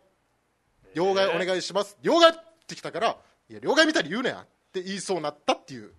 [0.94, 1.96] 両替お願いします。
[2.02, 3.16] 両替ってきたから
[3.50, 5.90] いや両替みたいに言うなやって言いそうになったっていう。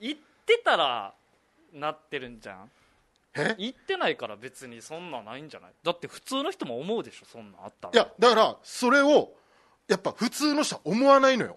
[0.00, 1.14] 言ってたら
[1.72, 2.70] なってるんじゃん。
[3.34, 3.54] え？
[3.58, 5.70] 言ってないから別にそんなんないんじゃない？
[5.82, 7.94] だって普通の人も思うでしょそんなんあったら。
[7.94, 9.32] いやだからそれを
[9.88, 11.56] やっぱ普通の人は思わないのよ。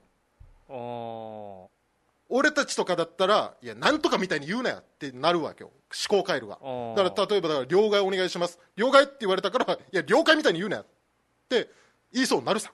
[0.70, 1.66] あー。
[2.28, 5.72] 俺たちとかだったらいやなんとかみたいに言うなやってなるわけよ。
[6.10, 6.58] 思考回路が。
[6.96, 8.60] だから例えばだから両替お願いします。
[8.76, 10.86] 両替って言われたからいや了解みたいに言うなやっ
[11.50, 11.70] て
[12.12, 12.72] 言いそうになるさ。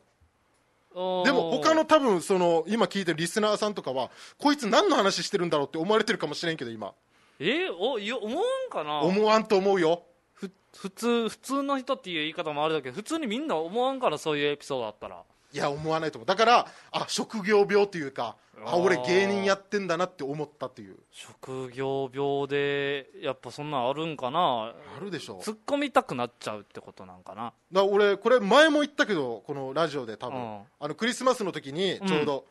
[0.96, 1.26] おー。
[1.26, 6.94] でも他の多分その今聞いてるリスナーさんとかはこいつ何の話してるんだろうって思われてるかもしれんけど今。
[7.40, 7.70] え？
[7.70, 9.02] おいや思うんかな。
[9.02, 10.04] 思わんと思うよ。
[10.34, 15.22] ふ普通普通の人っていう言い方もあるだけど普通にみんな思わんからそういうエピソードあったら
[15.54, 16.26] いや思わないと思う。
[16.26, 20.96] だからあ職業病というかあ俺芸人やってんだなって思ったという。
[21.12, 24.74] 職業病でやっぱそんなんあるんかな。
[24.98, 25.40] あるでしょ。
[25.40, 27.54] 突っ込みたくなっちゃうってことなんかな。
[27.72, 32.46] だ俺これ前も言ったけどこのラジオで多分、うん、あのクリスマスの時にちょうど、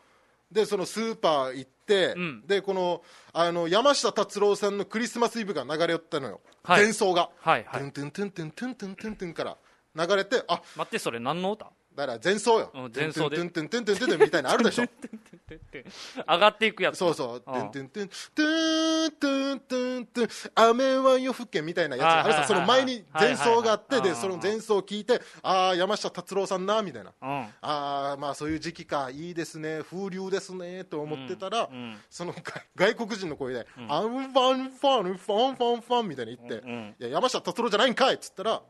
[0.50, 9.56] うん、でそのスーパー行って、うん、でこのあの山下達郎さんのクリスマスイブが流れ寄ったのよ、はい、伝奏が、はいはい、トゥントゥントゥントゥントゥントゥントゥンから
[9.94, 11.70] 流れてあ待ってそれ何の歌？
[12.06, 13.36] だから前奏よ、うん前奏で。
[13.36, 14.84] トゥントゥントゥントゥントゥンみたいなのあるでしょ。
[16.28, 16.98] 上がっていくやつ。
[16.98, 17.42] そうそう、うん。
[17.42, 31.68] トゥントゥントゥントゥントゥントゥントゥン雨は夜更けみたいなやつがあるさ、その前に前奏があって、でその前奏を聞いて、ああ、山下達郎さんなみたいな、うんああ、まあそういう時期か、いいですね、風流ですねと思ってたら、
[32.08, 36.66] その外外国人の声で、アンファンファン、ファンファンファンみたいに言って、
[36.98, 38.62] いや山下達郎じゃないんかいっつったら、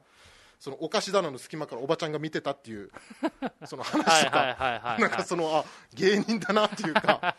[0.61, 2.91] そのお菓子棚の隙間からおばちゃんが見てたっていう、
[3.65, 4.97] その話とか。
[5.01, 7.35] なんかそのあ芸人だなっていうか。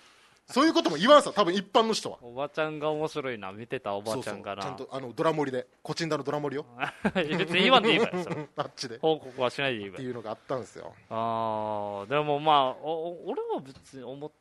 [0.48, 2.18] そういうことも言わんさ多分一般の人は。
[2.22, 6.66] おばちゃんが面白いな見てたおばちゃんがなちゃんとあのドラ盛りでコチンダのドラ盛りよ
[7.14, 8.02] 別に言わんでいい
[8.58, 8.96] あっちで。
[8.96, 10.94] っ報告はしないでいいからていうのがあったんですよ。
[11.10, 14.32] ああでもまあおお俺は別に思っ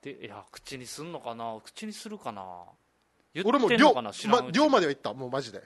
[0.00, 2.64] ていや口にすんのかな口にするかな。
[3.34, 5.62] 言俺も寮,、ってんのかな知らんうちま、寮までは行ったもうマジで。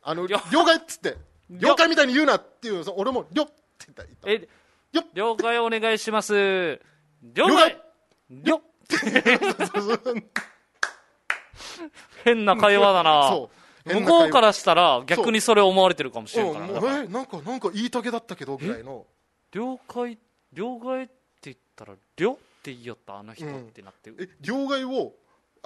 [0.00, 1.16] あの寮了解っつって
[1.50, 3.52] 了解みたいに言うなっていう俺も寮って
[3.94, 4.30] 言った。
[4.30, 4.48] え
[4.92, 5.04] よっ。
[5.14, 6.80] 了解お願いします。
[7.22, 7.76] 了解
[8.30, 8.60] 了
[12.24, 13.28] 変な会話だな。
[13.28, 13.50] そ
[13.86, 13.94] う。
[13.94, 17.02] 向こうからしたら逆にそれ思われてるかもしれんから。
[17.02, 17.40] えなんか。
[17.42, 19.06] なんか言いたげだったけどぐらいの。
[19.52, 20.18] 了解
[20.52, 21.12] 了解って
[21.44, 25.12] 言ったら了って言いよったあの人うんってなって、え了解を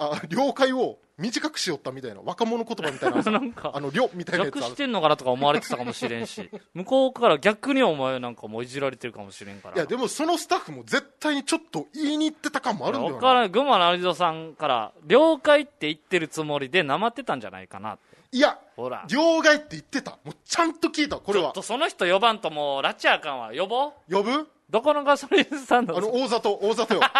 [0.03, 3.21] あ了解を短くしよったみたいな若者言葉みたいな。
[3.21, 9.75] さ なんかあの了みたいなやつ略してんのかなとか思われてたかもしれんし 向こうから逆にお前なんかもういじられてるかもしれんから。
[9.75, 17.99] いやでもそのスタッフも絶対にちょっと言いに行ってた感もあるんだよからん群馬の有蔵さんから了解って言ってるつもりでなまってたんじゃないかな
[18.31, 19.03] いやほら。
[19.07, 20.17] 了解って言ってた。
[20.23, 21.17] もうちゃんと聞いた。
[21.17, 21.45] これは。
[21.45, 24.15] ちょっとその人呼ばんともう拉致あかんわ呼ぼう？
[24.15, 24.49] 呼ぶ？
[24.69, 27.01] どこのガソリンスタンドあの大里大里よ。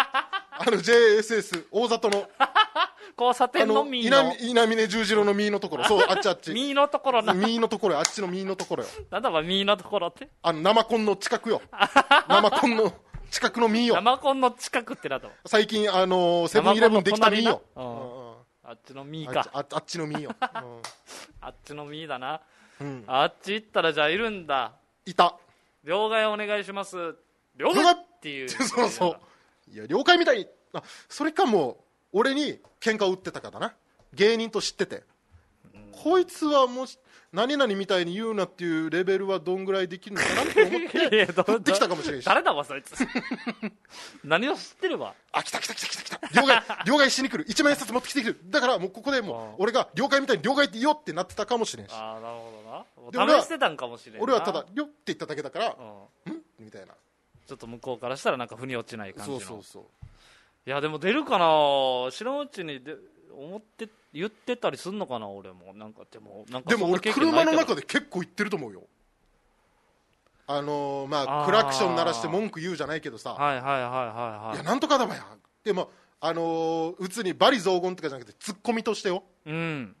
[0.64, 2.28] あの JSS 大里の
[3.18, 4.34] 交差あ点ののミーの。
[4.36, 5.84] 稲稲峰十字路のミーのところ。
[5.84, 6.52] そうあっちあっち。
[6.54, 7.34] ミーのところな。
[7.34, 8.00] ミーのところよ。
[8.00, 8.88] あっちのミーのところよ。
[9.10, 10.28] なんだばミーのところって？
[10.42, 11.62] あの生コンの近くよ。
[12.28, 12.94] 生コンの
[13.30, 13.94] 近くのミーよ。
[13.96, 17.62] 生コンの近くってなと最近あのセブンイレブンできたミーよ。
[17.76, 18.32] うんうん。
[18.64, 22.40] あっちのミーあっちかああっちのミーよ、あっちのミーだな。
[22.80, 22.86] うん。
[22.86, 24.72] うん、あっち行ったらじゃあいるんだ。
[25.04, 25.36] いた。
[25.84, 27.16] 両替お願いします。
[27.56, 28.48] 両替了解っていう。
[28.48, 29.16] そうそ
[29.68, 29.70] う。
[29.70, 30.38] いや了解みたい。
[30.38, 31.76] にあそれかもう
[32.12, 33.74] 俺に喧嘩を売ってたかだな。
[34.14, 35.04] 芸人と知ってて、
[35.92, 36.98] こいつはもし
[37.32, 42.24] 何々みたいに言うなっていうレベルはどんぐらいできるのかなって思って 振ってきたかもしれんし。
[42.26, 42.92] 誰だわそいつ。
[44.22, 46.62] 何を知ってればあ来た来た来た来た来た了解。
[46.84, 47.46] 了解しに来る。
[47.48, 48.40] 一万円札持ってきてくる。
[48.44, 51.92] だからもうここでもう俺が了解みたいに了解って言おうってなってたかもしれんし。
[51.94, 52.36] ああなる
[52.96, 53.40] ほどな。
[53.40, 54.20] 試してたんかもしれんな。
[54.20, 55.76] 俺はただ「りょ」って言っただけだから
[56.26, 56.94] うん「ん?」みたいな。
[57.46, 59.40] ちょっと向こうからしたらなんか腑に落ちない感じの。
[59.40, 59.84] そうそうそう
[60.66, 61.46] いやでも出るかな。
[62.12, 62.94] 知らんうちにで
[63.36, 65.72] 思って言ってたりすんのかな俺も。
[65.74, 68.84] なんかでもなんかでも俺車の中でで結構言ってると思うよ。
[70.46, 73.34] あのーまあクラクション鳴らして文句言うじゃないけどさ。
[73.34, 73.88] はいはいはいはい
[74.46, 74.54] はい。
[74.56, 75.24] いやなんとかだわや。
[75.64, 75.90] でも
[76.20, 79.96] あのー、うつにバリ雑言とかじゃなくてツッコミとしてよ、うん。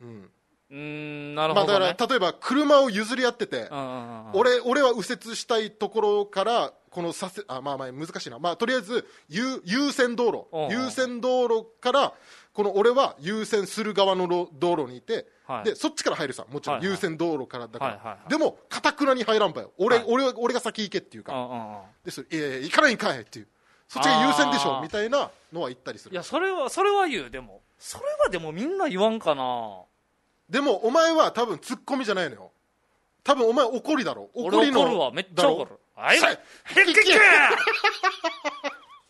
[0.00, 0.30] うん。
[0.70, 1.86] うーんなるまあ、ほど、ね。
[1.86, 4.30] だから例えば車を譲り合ってて、うんうんうんうん。
[4.34, 10.46] 俺俺は右折したいところからこのさせあまあまあ難しいな、まあ、とりあえず優優先道路。
[10.52, 10.68] うんう。
[10.68, 12.12] ん優先道路から
[12.52, 15.64] この俺は優先する側のろ道路にいて、はい。
[15.64, 16.44] でそっちから入るさ。
[16.50, 16.94] もちろんはいはい。
[16.94, 18.30] 優先道路からだから、はいはいはい。
[18.30, 19.72] でもかたくなに入らんばよ。
[19.78, 20.04] 俺,、はい。
[20.08, 21.78] 俺は俺が先行けっていうか、うんうんうん。
[22.04, 23.48] でそれいやいや行かないんかいっていう。
[23.88, 26.12] そっちが優先でしあーょみたいなのは言ったりする。
[26.12, 27.30] いやそれはそれは言う。
[27.30, 29.82] でもそれはでもみんな言わんかな。
[30.50, 32.50] でもお前は多分ツッコミじゃないのよ
[33.24, 34.30] 多分お前怒りだろ。
[34.34, 35.78] 怒俺りの怒るわめっちゃ怒る。
[35.94, 36.28] はいさ
[36.64, 37.00] ヘッキッキ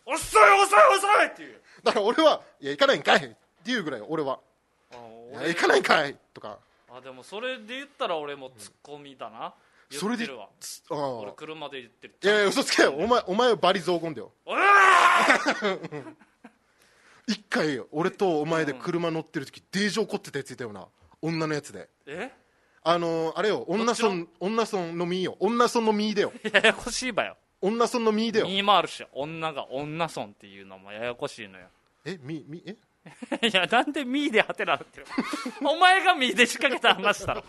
[0.07, 1.61] 遅い遅い遅いっていう。
[1.83, 3.31] だから俺はいや行かないんかいっ
[3.65, 4.41] ていうぐらい俺は。
[5.33, 6.59] いや行かないんかいとか。
[6.91, 9.53] あでもそれで言ったら俺もツッコミだな。
[9.91, 10.49] 言それでってるわ。
[10.91, 11.11] ああ。
[11.19, 12.17] 俺車で言ってる。
[12.23, 12.93] いやいや嘘つけよ。
[12.93, 14.33] お前お前はバリ雑言だよ。
[17.27, 20.87] 一回俺とお前で車乗ってる時デージ怒ってたやついたよな。
[21.21, 21.89] 女のやつで。
[22.07, 22.31] え？
[22.91, 25.37] あのーあれよ女村女村のミーよ。
[25.41, 26.33] 女村のミーだよ。
[26.51, 27.37] ややこしいばよ。
[27.61, 28.47] 女村のミーだよ。
[28.47, 31.67] ミーもあるし女が女村っていうのもややこしいのよ。
[32.07, 32.77] えミミえ？
[33.47, 35.07] いやなんでミーでハテナなってる？
[35.69, 37.45] お前がミーで仕掛けた話だろ。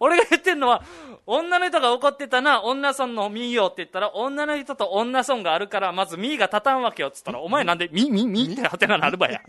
[0.00, 0.82] 俺が言ってんのは
[1.26, 9.42] 女の人が怒ってたな女村のミーよって言ったら女の人と女村があるからまずミーが立たんわけよっつったらお前なんでミーミーミーってハテナなるばや。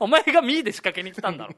[0.00, 1.54] お前がミーで仕掛けに来たんだろ。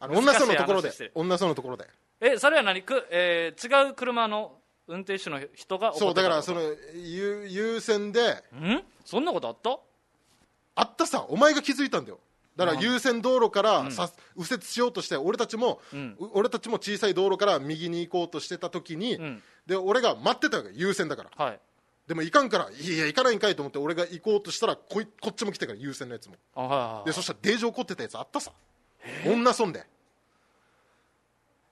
[0.00, 0.90] あの女村のところで。
[1.14, 1.86] 女村のところで
[2.24, 2.82] えそれは何？
[2.82, 4.52] く、えー違う車の
[4.86, 6.60] 運転手の人が怒そうだからその
[6.94, 8.82] 優優先でん？
[9.04, 9.78] そんなことあった？
[10.76, 11.26] あったさ。
[11.28, 12.20] お前が気づいたんだよ。
[12.56, 16.16] だから優先道路からさ、右折しようとして俺たちも、ん。
[16.20, 19.42] う俺たちも小さい道路から右に行こうとしてた時に、ん。
[19.66, 20.70] で俺が待ってたわけ。
[20.74, 21.44] 優先だから。
[21.44, 21.60] はい。
[22.06, 26.34] でも行かんからいや行かないんかいと思って俺が行こうとしたらこいこっちも来てから優先のやつも。
[26.54, 27.06] あはいはいはい。
[27.06, 28.52] でそしたらデージ怒ってたやつあったさ。
[29.26, 29.84] 女損で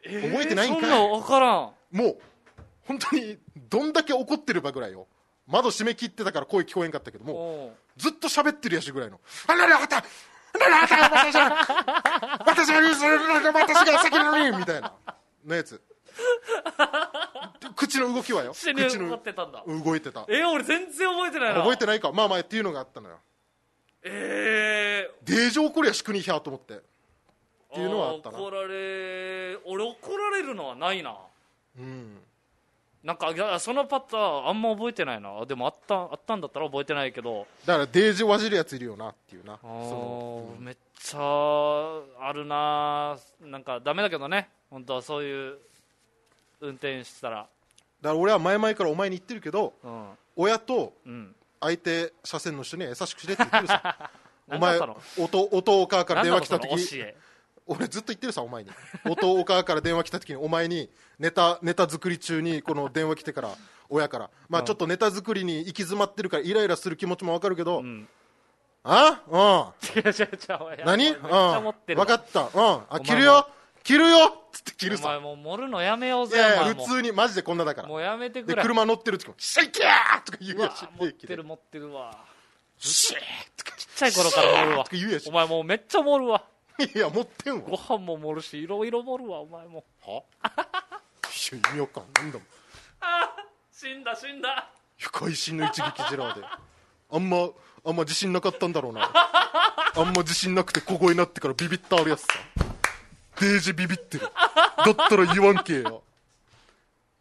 [0.05, 0.81] 覚えてないんかい。
[0.83, 1.73] そんなん分からん。
[1.93, 2.19] もう
[2.87, 3.39] 本当に
[3.69, 5.07] どんだけ怒ってるばぐらいよ。
[5.47, 10.05] 窓閉め切ってたから声聞こえんかったけどもずっと喋ってるやしぐらいの「あららあたあ
[10.59, 14.93] ららあた私は 私は私が先なのに」みたいな。
[15.45, 15.81] のやつ。
[17.77, 18.53] 口の動きはよ。
[18.53, 19.65] 口のってたんだ。
[19.67, 20.25] 動いてた。
[20.29, 21.61] え俺全然覚えてないな。
[21.61, 22.13] 覚えてないか。
[22.13, 23.19] まあまあっていうのがあったのよ。
[24.03, 26.81] ええデージ怒りゃしくにひゃーと思って
[27.71, 28.39] っていうのはあったな。
[28.39, 31.15] 怒られ俺怒られるのはないな。
[31.79, 32.19] うん。
[33.03, 35.47] なんかいやそのパターンあんま覚えてないな。
[35.47, 37.47] でもあったあったんだったら覚えてないけど。
[37.65, 39.55] だからデージわじるやついるよなっていうな。
[39.55, 41.19] あそのーめっちゃ
[42.29, 43.17] あるな。
[43.41, 44.49] なんかダメだけどね。
[44.69, 45.59] 本当はそういう
[46.61, 47.37] 運転したら。
[47.37, 47.49] だか
[48.03, 50.09] ら俺は前々からお前に言ってるけどうん。
[50.37, 51.35] 親とうん。
[51.61, 54.11] 相手車線の人には優しくしれって言ってるさ。
[54.49, 54.87] お前何だった
[55.21, 55.25] の。
[55.25, 57.17] 音音お母から電話来た時教え
[57.71, 58.71] 俺ずっと言ってるさお前に。
[59.09, 60.91] 音お母から電話来た時にお前に
[61.21, 63.51] ネタネタ作り中にこの電話来てから
[63.89, 64.31] 親から。
[64.49, 68.09] まあちょっとネタ作りに行き詰まってるからイライラする気持ちもわかるけど、ん。
[68.83, 69.23] あ？
[69.29, 70.01] うん。
[70.01, 71.09] 違う違う違う何？
[71.11, 71.17] うん。
[71.97, 72.41] 分かった。
[72.43, 72.83] うん。
[72.91, 73.49] あ切るよ。
[73.85, 74.17] 切るよ。
[74.27, 77.89] っつって切るお前さもう盛るのやめようぜいやいや普通にマジでこんなだから。
[77.89, 82.25] もうやめてくでれ車乗ってる時も「シェイキャー!」とか言うやし持ってる持ってるわ。
[82.77, 83.21] シェー
[83.57, 85.21] とかちっちゃい頃から盛るわ。
[85.29, 86.45] お前もうめっちゃ盛るわ
[86.95, 87.61] いや持ってんわ。
[87.61, 89.85] ご飯も盛るしいろいろ盛るわお前も。
[90.03, 90.23] は？
[90.43, 92.45] いや意味わかんないんだも。
[92.45, 92.47] ん
[93.73, 94.71] 死んだ死んだ。
[95.13, 96.47] 会心の一撃ジェラーで
[97.11, 97.49] あんま
[97.85, 99.11] あんま自信なかったんだろうな。
[99.97, 102.29] あんま自信なくて小声になってからビビったあるやつさ
[103.41, 104.29] デージビビってる
[104.77, 106.03] だったら言わんけえよ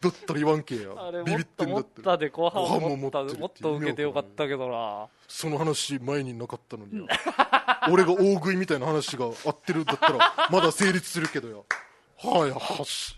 [0.02, 1.56] だったら言わんけえあよれビビっもって。
[1.58, 5.08] と持っんだってたで後半ご飯もも持ったもっと受けてよかったけどな。
[5.28, 7.08] その話前になかったのによ
[7.92, 11.66] 俺が大食いみたいな話が合ってるんだったらまだ成立するけどよ
[12.18, 13.16] はいはし。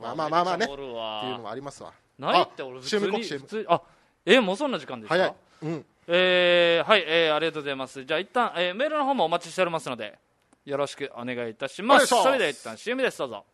[0.00, 0.66] まあまあまあまあね。
[0.66, 1.92] めっていうのもありますわ。
[2.18, 3.82] ないって俺普通に普通あ
[4.24, 5.14] えもうそんな時間ですか？
[5.14, 5.34] 早い。
[5.62, 5.84] うん。
[6.08, 8.04] えーはい、えーありがとうございます。
[8.04, 10.18] じゃあ一旦、えーメールの方もお待ちしておりますので
[10.64, 12.04] よろしくお願いいたします。
[12.04, 12.22] お願いします。
[12.24, 13.18] それでは一旦 CM です。
[13.18, 13.44] どうぞ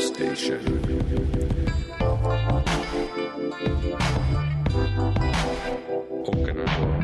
[0.02, 0.60] station.
[6.26, 7.01] Okinawa.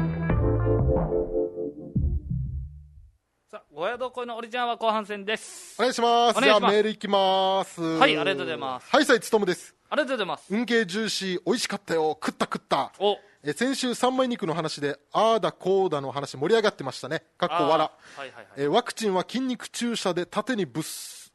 [3.78, 5.76] さあご宿恋のオリジナルは後半戦です。
[5.78, 6.42] お願いします。
[6.42, 7.80] じゃあメールいきます。
[7.80, 8.90] はいありがとうございます。
[8.90, 9.72] はいさいつともです。
[9.88, 10.46] ありがとうございます。
[10.52, 12.90] 運慶ジューシー美味しかったよ食った食った。
[12.98, 13.16] お。
[13.44, 17.22] え先週三枚肉の話であーだこうだの話盛り上がってましたね。
[17.36, 18.46] かっこわらはいはいはい。
[18.56, 20.82] えワクチンは筋肉注射で縦にぶっ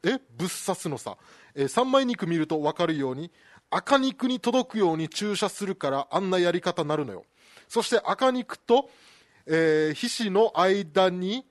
[0.04, 0.48] えぶっ刺
[0.80, 1.16] すのさ、
[1.54, 3.32] え三枚肉見ると分かるように
[3.70, 7.24] 赤肉に届くように注射するからあんなやり方になるのよ。
[7.68, 8.90] そして赤肉と、
[9.46, 11.46] えー皮脂の間に、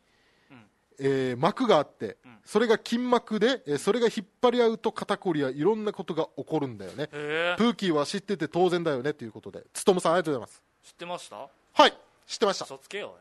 [0.99, 7.03] えー膜があって、それが筋膜で、えーそれが引っ張り合うと肩こりやいろんなことが起こるんだよね。
[7.11, 7.55] へえ。
[7.57, 9.63] プーキーは知ってて当然だよねということで。
[9.73, 10.63] つとむさんありがとうございます。
[10.83, 11.35] 知ってました？
[11.37, 11.93] はい
[12.27, 12.65] 知ってました。
[12.65, 13.15] 嘘つけよ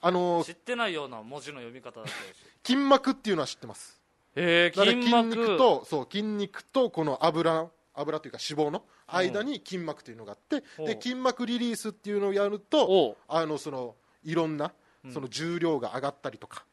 [0.00, 2.14] あのー知ってないような文字の読み方だったし
[2.64, 4.00] 筋膜っていうのは知ってます。
[4.36, 10.82] へえだから筋筋膜肉とそう筋肉とこの油油というか脂肪の間に筋膜というのがあって、う。
[10.82, 14.72] んで筋膜リリースっていうのをやるとあのそのいろんな
[15.12, 16.67] その重量が上がったりとか、ん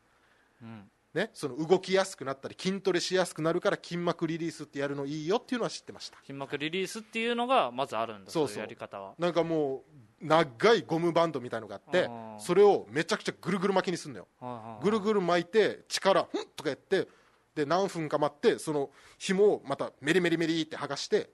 [1.14, 6.18] ね、その動きやすくなったり筋トレしやすくなるから筋膜リリースってやるのいいよっていうのは知ってました。
[6.20, 8.60] 筋膜リリースっていうのがまずあるんだそうそう。
[8.60, 9.14] やり方は。
[9.18, 9.86] なんかも
[10.22, 14.80] う長いゴムバンドみたいのがあってそれをめちゃくちゃぐるぐる巻きにするのよ。
[14.82, 17.08] ぐるぐる巻いて力ふんとかやって
[17.56, 21.30] で何分か待ってその紐をまたメリメリメリって剥がして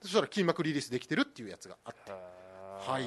[0.00, 2.12] そしたら筋膜リリースできてるっていうやつがあって
[2.78, 3.04] はい。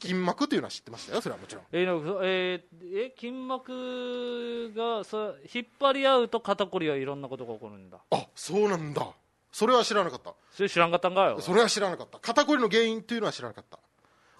[0.00, 1.20] 筋膜っていうのは知ってましたよ？
[1.20, 1.64] それはもちろん。
[1.72, 7.98] えーえーえ筋膜がそう引っ張り合うと肩こりはいろんなことが起こるんだ。
[8.10, 9.06] あそうなんだ。
[9.52, 10.34] それは知らなかった。
[10.52, 12.18] それ知らんかったんかよそれは知らなかった。
[12.18, 13.78] 肩こりの原因っていうのは知らなかった。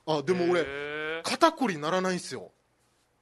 [0.07, 0.64] あでも俺
[1.23, 2.51] 肩こりならないんですよ。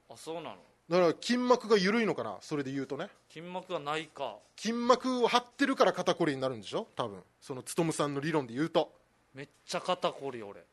[0.09, 0.55] あそうなの？
[0.87, 2.37] だから筋膜が緩いのかな？
[2.41, 3.09] それで言うとね。
[3.29, 4.35] 筋膜がないか。
[4.55, 6.87] 筋膜を張ってるから肩こりになるんでしょ？
[6.95, 7.19] 多分。
[7.41, 8.91] その勉さんの理論で言うと。
[9.33, 10.63] めっちゃ肩こり俺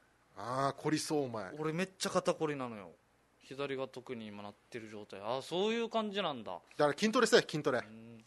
[0.42, 1.44] あああ凝りそうお前。
[1.58, 2.90] 俺めっちゃ肩こりなのよ。
[3.38, 5.20] 左が特に今なってる状態。
[5.20, 6.52] ああそういう感じなんだ。
[6.52, 7.80] だから筋トレせえ筋トレ。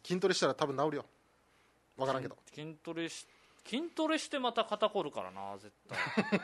[0.03, 1.05] 筋トレしたら多分治るよ。
[1.97, 2.37] 分からんけど。
[2.53, 3.27] 筋トレし
[3.67, 5.73] 筋トレしてまた肩こるからな絶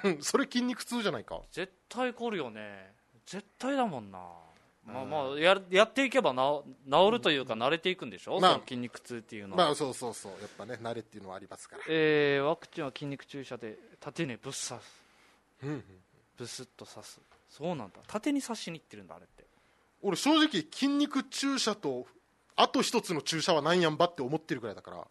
[0.03, 0.17] 対。
[0.21, 1.41] それ筋肉痛じゃないか。
[1.51, 2.93] 絶対こるよね。
[3.25, 4.19] 絶対だもんな。
[4.83, 6.59] まあまあややっていけばな
[6.89, 8.59] 治るというか慣れていくんでしょ、まあ。
[8.67, 10.31] 筋肉痛っていうのは、まあそうそうそう。
[10.41, 11.83] やっぱね慣れっていうのはありますから。
[11.87, 15.00] えーワクチンは筋肉注射で縦にぶっ刺す
[16.37, 17.21] ブスッと刺す。
[17.49, 17.99] そうなんだ。
[18.07, 19.45] 縦に刺しにいってるんだあれって。
[20.01, 22.07] 俺正直筋肉注射と
[22.55, 24.97] あと一つの注射はなんやんばって思ってるぐらいだから。
[24.97, 25.07] だか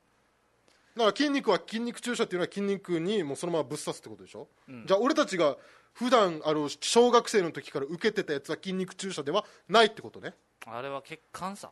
[0.96, 4.48] ら筋肉は筋肉注射っていうのは筋肉にもうそのままぶっ刺すってことでしょ、
[4.86, 5.56] じゃあ俺たちが
[5.92, 10.34] 普段あの小学生の時から受けてたやつは筋肉注射ではないってことね。
[10.66, 11.70] あれは血管さ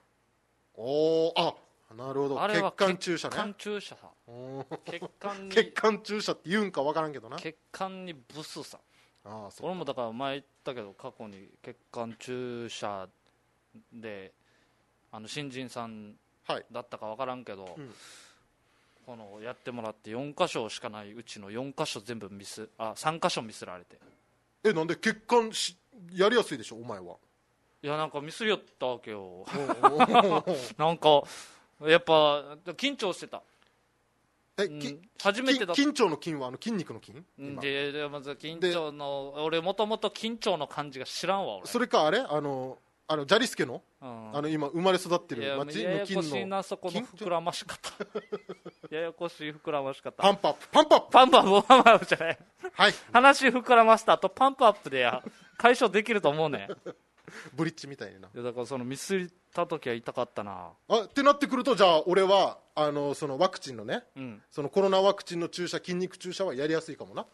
[0.75, 1.55] おおあ
[1.95, 2.37] なるほど。
[2.37, 3.97] 血あれは管注射血管ね注射。
[3.97, 4.79] さおー。
[4.85, 5.51] 血管に。
[5.55, 7.39] 血管注射って言うんか分からんけどな。
[7.39, 8.79] 血管にブスさ。
[9.25, 13.09] ああそう俺もだから前言ったけど過去に血管注射
[13.93, 14.33] で
[15.11, 17.95] あの新人さんはいだったか分からんけど、うん。
[19.07, 23.99] このやってもらって4箇所しかないうちの4箇所全部ミスあ3箇所ミスられて。
[24.63, 25.79] えなんで血管し
[26.13, 27.17] やりやすいでしょお前は。
[27.83, 29.47] いやなんかミスりよったわけよ。
[30.77, 31.23] なんか
[31.87, 33.43] やっぱ緊張してた。
[34.59, 35.01] うん。
[35.23, 37.23] 初めてだき緊張の筋はあの筋肉の筋？
[37.61, 41.67] ででまず緊張の俺もともと緊張の感じが知らんわ俺。
[41.67, 42.19] それかあれ？
[42.19, 43.83] あのあのジャリスケの？
[44.03, 44.37] うん。
[44.37, 47.91] あの今生まれ育ってる町ややこしいなそこの膨らまし方。
[48.91, 50.23] ややこしい膨らまし方。
[50.23, 50.69] パンプアップ。
[50.73, 51.11] パンプアップ。
[51.13, 52.39] パンプアップじゃない。
[52.73, 52.95] はい。
[53.13, 55.23] 話膨らました後パンプアップでや。
[55.57, 56.69] 解消できると思うね
[57.55, 58.29] ブリッジみたいにな。
[58.29, 60.73] いやだからそのミスった時は痛かったな。
[60.89, 64.43] あってなってくるとじゃあ俺はあのそのワクチンのねうん。
[64.51, 67.27] そのコロナワクチンの注射筋肉注射はやりやすいかもな。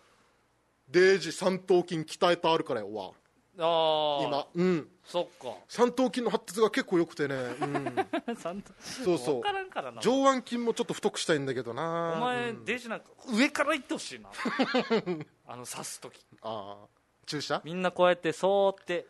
[0.89, 3.13] デージ三頭筋鍛えてあるからよわ。
[3.59, 4.47] ああ今。
[4.55, 4.89] うん。
[5.05, 5.55] そっか。
[5.69, 9.35] 三頭筋の発達が結構良くてね、うん、ちゃんとそうそう。
[9.37, 10.01] 分からんからな。
[10.01, 12.15] 上腕筋もちょっと太くしたいんだけどな。
[12.17, 12.65] お前、うん。
[12.65, 14.31] デジなんか上から行ってほしいな。
[15.47, 16.25] あの刺す時。
[16.43, 16.89] ああ
[17.27, 17.63] 注射？
[17.65, 19.07] みんなこうやってそーって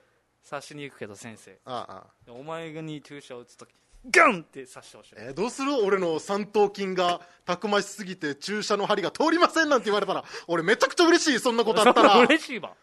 [0.49, 1.59] 刺しに行くけど先生。
[1.65, 1.93] ああ。
[1.93, 3.75] ああお前に注射を打つ時
[4.11, 5.15] ガンって刺してほしい。
[5.17, 12.19] えーどうする俺の三頭筋がたくましすぎて注射の針が通りませんなんて言われたら俺めちゃくちゃ嬉しいそんなことあったら。
[12.25, 12.75] 嬉しいわ。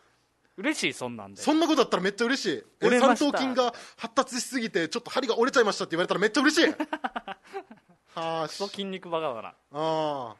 [0.57, 1.41] 嬉しいそんなんで。
[1.41, 2.63] そんなことあったらめっちゃ嬉しい。
[2.81, 3.25] え折れました。
[3.25, 6.73] 三頭筋が発達しすぎてちょっと針が折れちゃいましたって言われたらめっちゃ嬉しい。
[8.15, 8.55] はーし。
[8.55, 9.49] そう筋肉バカだな。
[9.49, 10.35] ああ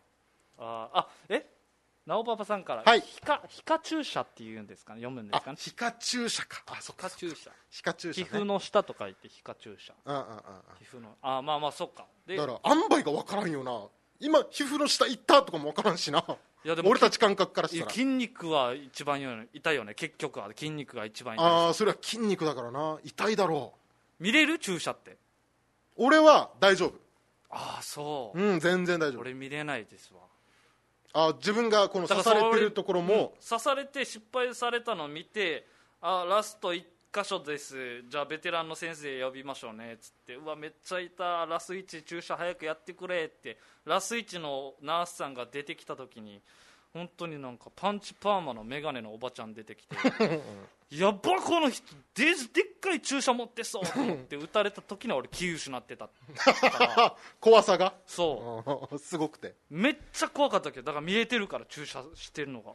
[0.57, 1.50] ーあえ？
[2.05, 3.01] 直パパさんから、はい。
[3.01, 5.57] 皮下皮下注射っていうんですかね読むんですかね。
[5.57, 6.63] あ皮下注射か。
[6.67, 10.41] あそっか皮下注射皮下注射、ね、皮膚の下と書いて皮下注射うんうんうんうん。
[10.79, 12.05] 皮膚のあまあまあそっか。
[12.25, 13.87] でだから塩梅が分からんよな。
[14.19, 16.25] 今皮膚の下行ったとかも分からんしな。
[16.63, 17.89] いやでも俺たち感覚からいしたら。
[17.89, 19.93] や筋肉は一番よ痛いよね。
[19.95, 21.45] 結局は筋肉が一番痛い。
[21.45, 22.99] ああそれは筋肉だからな。
[23.03, 23.73] 痛いだろ
[24.19, 24.23] う。
[24.23, 24.59] 見れる？
[24.59, 25.17] 注射って。
[25.97, 26.93] 俺は大丈夫。
[27.49, 29.21] ああそう、うん全然大丈夫。
[29.21, 30.21] 俺見れないですわ
[31.13, 33.33] あ自分がこの刺されてるところも。
[33.47, 35.67] 刺されて失敗されたのを見て
[36.01, 36.83] あラスト1
[37.13, 38.03] 箇所です。
[38.07, 40.35] じゃあベテランの先生呼びましょうねっつって。
[40.35, 43.57] うわめっちゃ痛ラス1注射早くやってくれって。
[43.85, 46.41] ラス1のナースさんが出てきた時に
[46.93, 49.95] 本当になんかパンチパーマの眼鏡のおばちゃん出てきて
[50.91, 56.07] やっばこの人ででっかい注射持ってそうと思って撃たれた時に俺気失ってた。
[56.07, 56.13] か
[56.97, 57.93] ら怖さが？
[58.05, 58.93] そう。
[58.93, 58.99] うん。
[58.99, 59.55] すごくて。
[59.69, 62.73] めっちゃ怖かったけどだから見えてるから注射してるのが。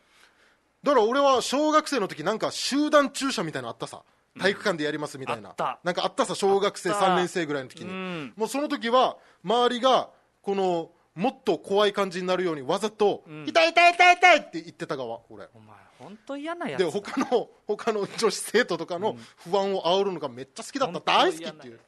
[0.82, 4.02] だから俺は小学生の時なんか集団注射みたいなのあったさ。
[4.38, 5.80] 体育館でやりますみたいな、あった。
[5.82, 7.06] なんかあったさ小学生あった。
[7.06, 8.32] 3年生ぐらいの時に、うん。
[8.36, 10.10] もうその時は周りが
[10.42, 13.46] このもっと怖い感じになるようにわざと「ん。
[13.48, 15.48] 痛い痛い痛い痛い」って言ってた側俺。
[15.54, 21.80] お前本当嫌なやつでだ他の他の女子生徒とかの不安を煽るのがめっちゃ好きだった、本当大好きっていう。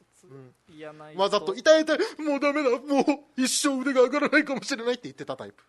[0.75, 3.05] 嫌なやつわざと「痛い痛いもうダメだもう
[3.37, 5.63] 一生腕が上がらないかもしれない」って言ってたタイプ。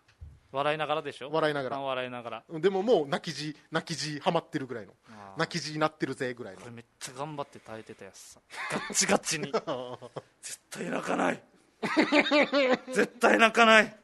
[0.52, 1.30] 笑いながらでしょ？
[1.30, 1.76] 笑いながら。
[1.76, 2.44] あ笑いながら。
[2.58, 4.94] でももう泣きじ泣きじハマってるぐらいの。
[5.36, 6.60] 泣きじになってるぜぐらいの。
[6.60, 8.40] これめっちゃ頑張って耐えてたやつさ。
[8.72, 9.52] ガッチガチに。
[10.42, 11.42] 絶対泣かない
[12.92, 13.96] 絶対泣かない。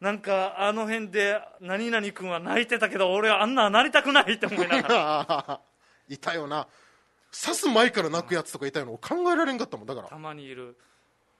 [0.00, 5.60] なんかあの辺で何々君は泣いてたけど俺はあんななりたくないって思いながら。
[6.08, 6.66] いたよな。
[7.32, 10.08] 刺す前から泣くやつとかいたよな考えられんかったもんだから。
[10.08, 10.76] たまにいる。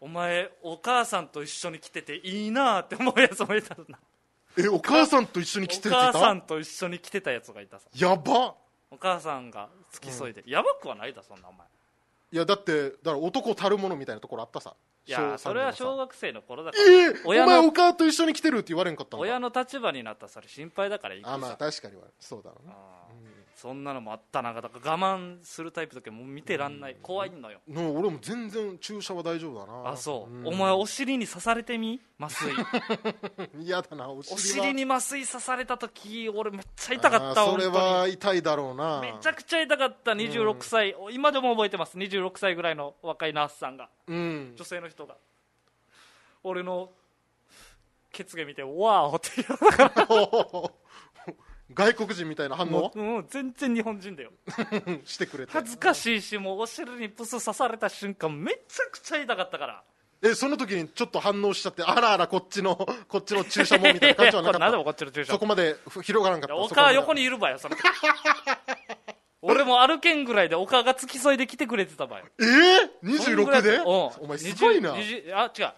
[0.00, 3.98] お前お母さんと一緒に来てていいなって思うやつもいたな。
[4.56, 6.18] えお母さんと一緒に来ておるやついた？
[6.18, 7.88] 母さんと一緒に来てたやつがいたさ。
[7.94, 8.54] やば。
[8.90, 11.66] お母さんが付き添いで、やばくはないだそんなお前
[12.32, 14.74] いやだってだから男たるものみたいなところあったさ。
[15.04, 16.84] いやそれは小学生の頃だから。
[16.84, 19.28] ええ親お前お母と一緒に来てるって言われんかったのか。
[19.28, 22.74] 親の立場になったらそれ心配だから行くさあまあ確かにはそうだろうな
[23.54, 27.60] そんなのもあったなだから我慢するタイプだけもう見てらんない、怖いのよ。
[27.68, 29.90] の俺も全然注射は大丈夫だな。
[29.90, 30.46] あそう、ん。
[30.46, 32.00] お前お尻に刺されてみ？
[32.18, 32.54] 麻酔。
[33.62, 39.00] 嫌だなお尻おは尻に麻酔刺された時俺めっちゃ痛かったそれは痛いだろうな。
[39.00, 41.96] めちゃくちゃ痛かった26歳、今でも覚えてます。
[41.96, 43.88] 26歳ぐらいの若いナースさんが。
[44.06, 44.54] うん。
[44.56, 45.16] 女性の人が。
[46.42, 46.90] 俺の
[48.12, 50.70] 血毛見て「わー」って言いながら
[51.74, 52.70] 外国人みたいな反応？
[52.70, 54.30] もうもう全然日本人だよ。
[55.04, 55.52] してくれて。
[55.52, 59.82] 恥ずかしいしもうお尻にプス刺された瞬間めちゃくちゃ痛かったから。
[60.24, 62.76] えその時にちょっと反応しちゃってあらあらこっちの
[63.08, 65.26] こっちの注射もみたいな感じはなか何 でもっこっちの注射？
[65.26, 66.54] たそこまでふ広がらんかった？
[66.56, 67.82] お母横にいるばよその時。
[69.44, 74.94] 俺も歩けんぐらいでお母が付き添いで来てくれてたばよえー、26そんぐらいだでお前すごいな。
[74.94, 75.72] 20 20あ違う。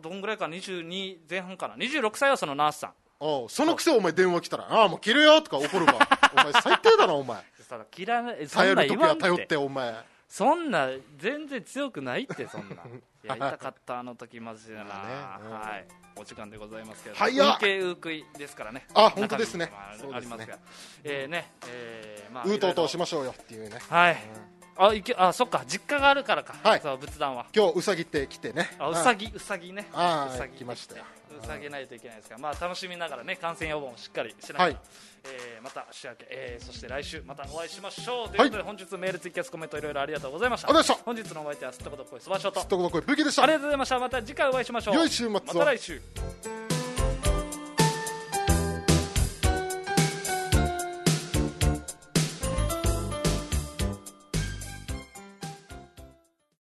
[0.00, 5.94] どんぐらいか？22前半かな？26歳はそのナースさんおうそのくせお前電話来たらああもう切るよとか怒るわ。
[6.32, 7.42] お前最低だなお前。
[7.66, 9.94] そら嫌いそ頼んなる時は頼っっててお前。
[10.28, 12.78] そんな全然強くないってそんない
[13.24, 15.44] や痛かったあの時マジでな、まあね。
[15.46, 15.86] うんはい。
[16.16, 17.52] お時間でございますけど早っ。
[17.54, 18.86] 運慶ウークイですからね。
[18.94, 19.72] あ本当ですね。
[19.72, 20.58] ありますが。
[21.04, 23.78] えーねえーまあうーとうとしましょうよっていうね。
[23.90, 24.16] ろはい。
[24.76, 25.62] あいけあそっか。
[25.66, 26.80] 実家があるからか、はい。
[26.80, 27.46] そう仏壇は。
[27.54, 28.74] 今日うさぎって来てね。
[28.78, 29.88] あうさぎうさぎね。
[29.92, 31.04] ああうさぎ来ましたよ
[31.44, 34.76] うさぎないといけないですから、まあ、楽しみながらね感染予防もしっかりしながら、はい。
[35.24, 38.28] えーまた週明け、えーそして来週またお会いしましょう。
[38.28, 40.94] ということで、本日メールツイキャスコメントいろいろありがとうございました。
[41.04, 42.60] 本日のお相手はすったことこいそばしょと。
[42.60, 43.42] すっとこどこい武器でした。
[43.44, 43.98] ありがとうございました。
[43.98, 44.94] また次回お会いしましょう。
[44.96, 45.30] 良い週末を。
[45.30, 46.00] また来週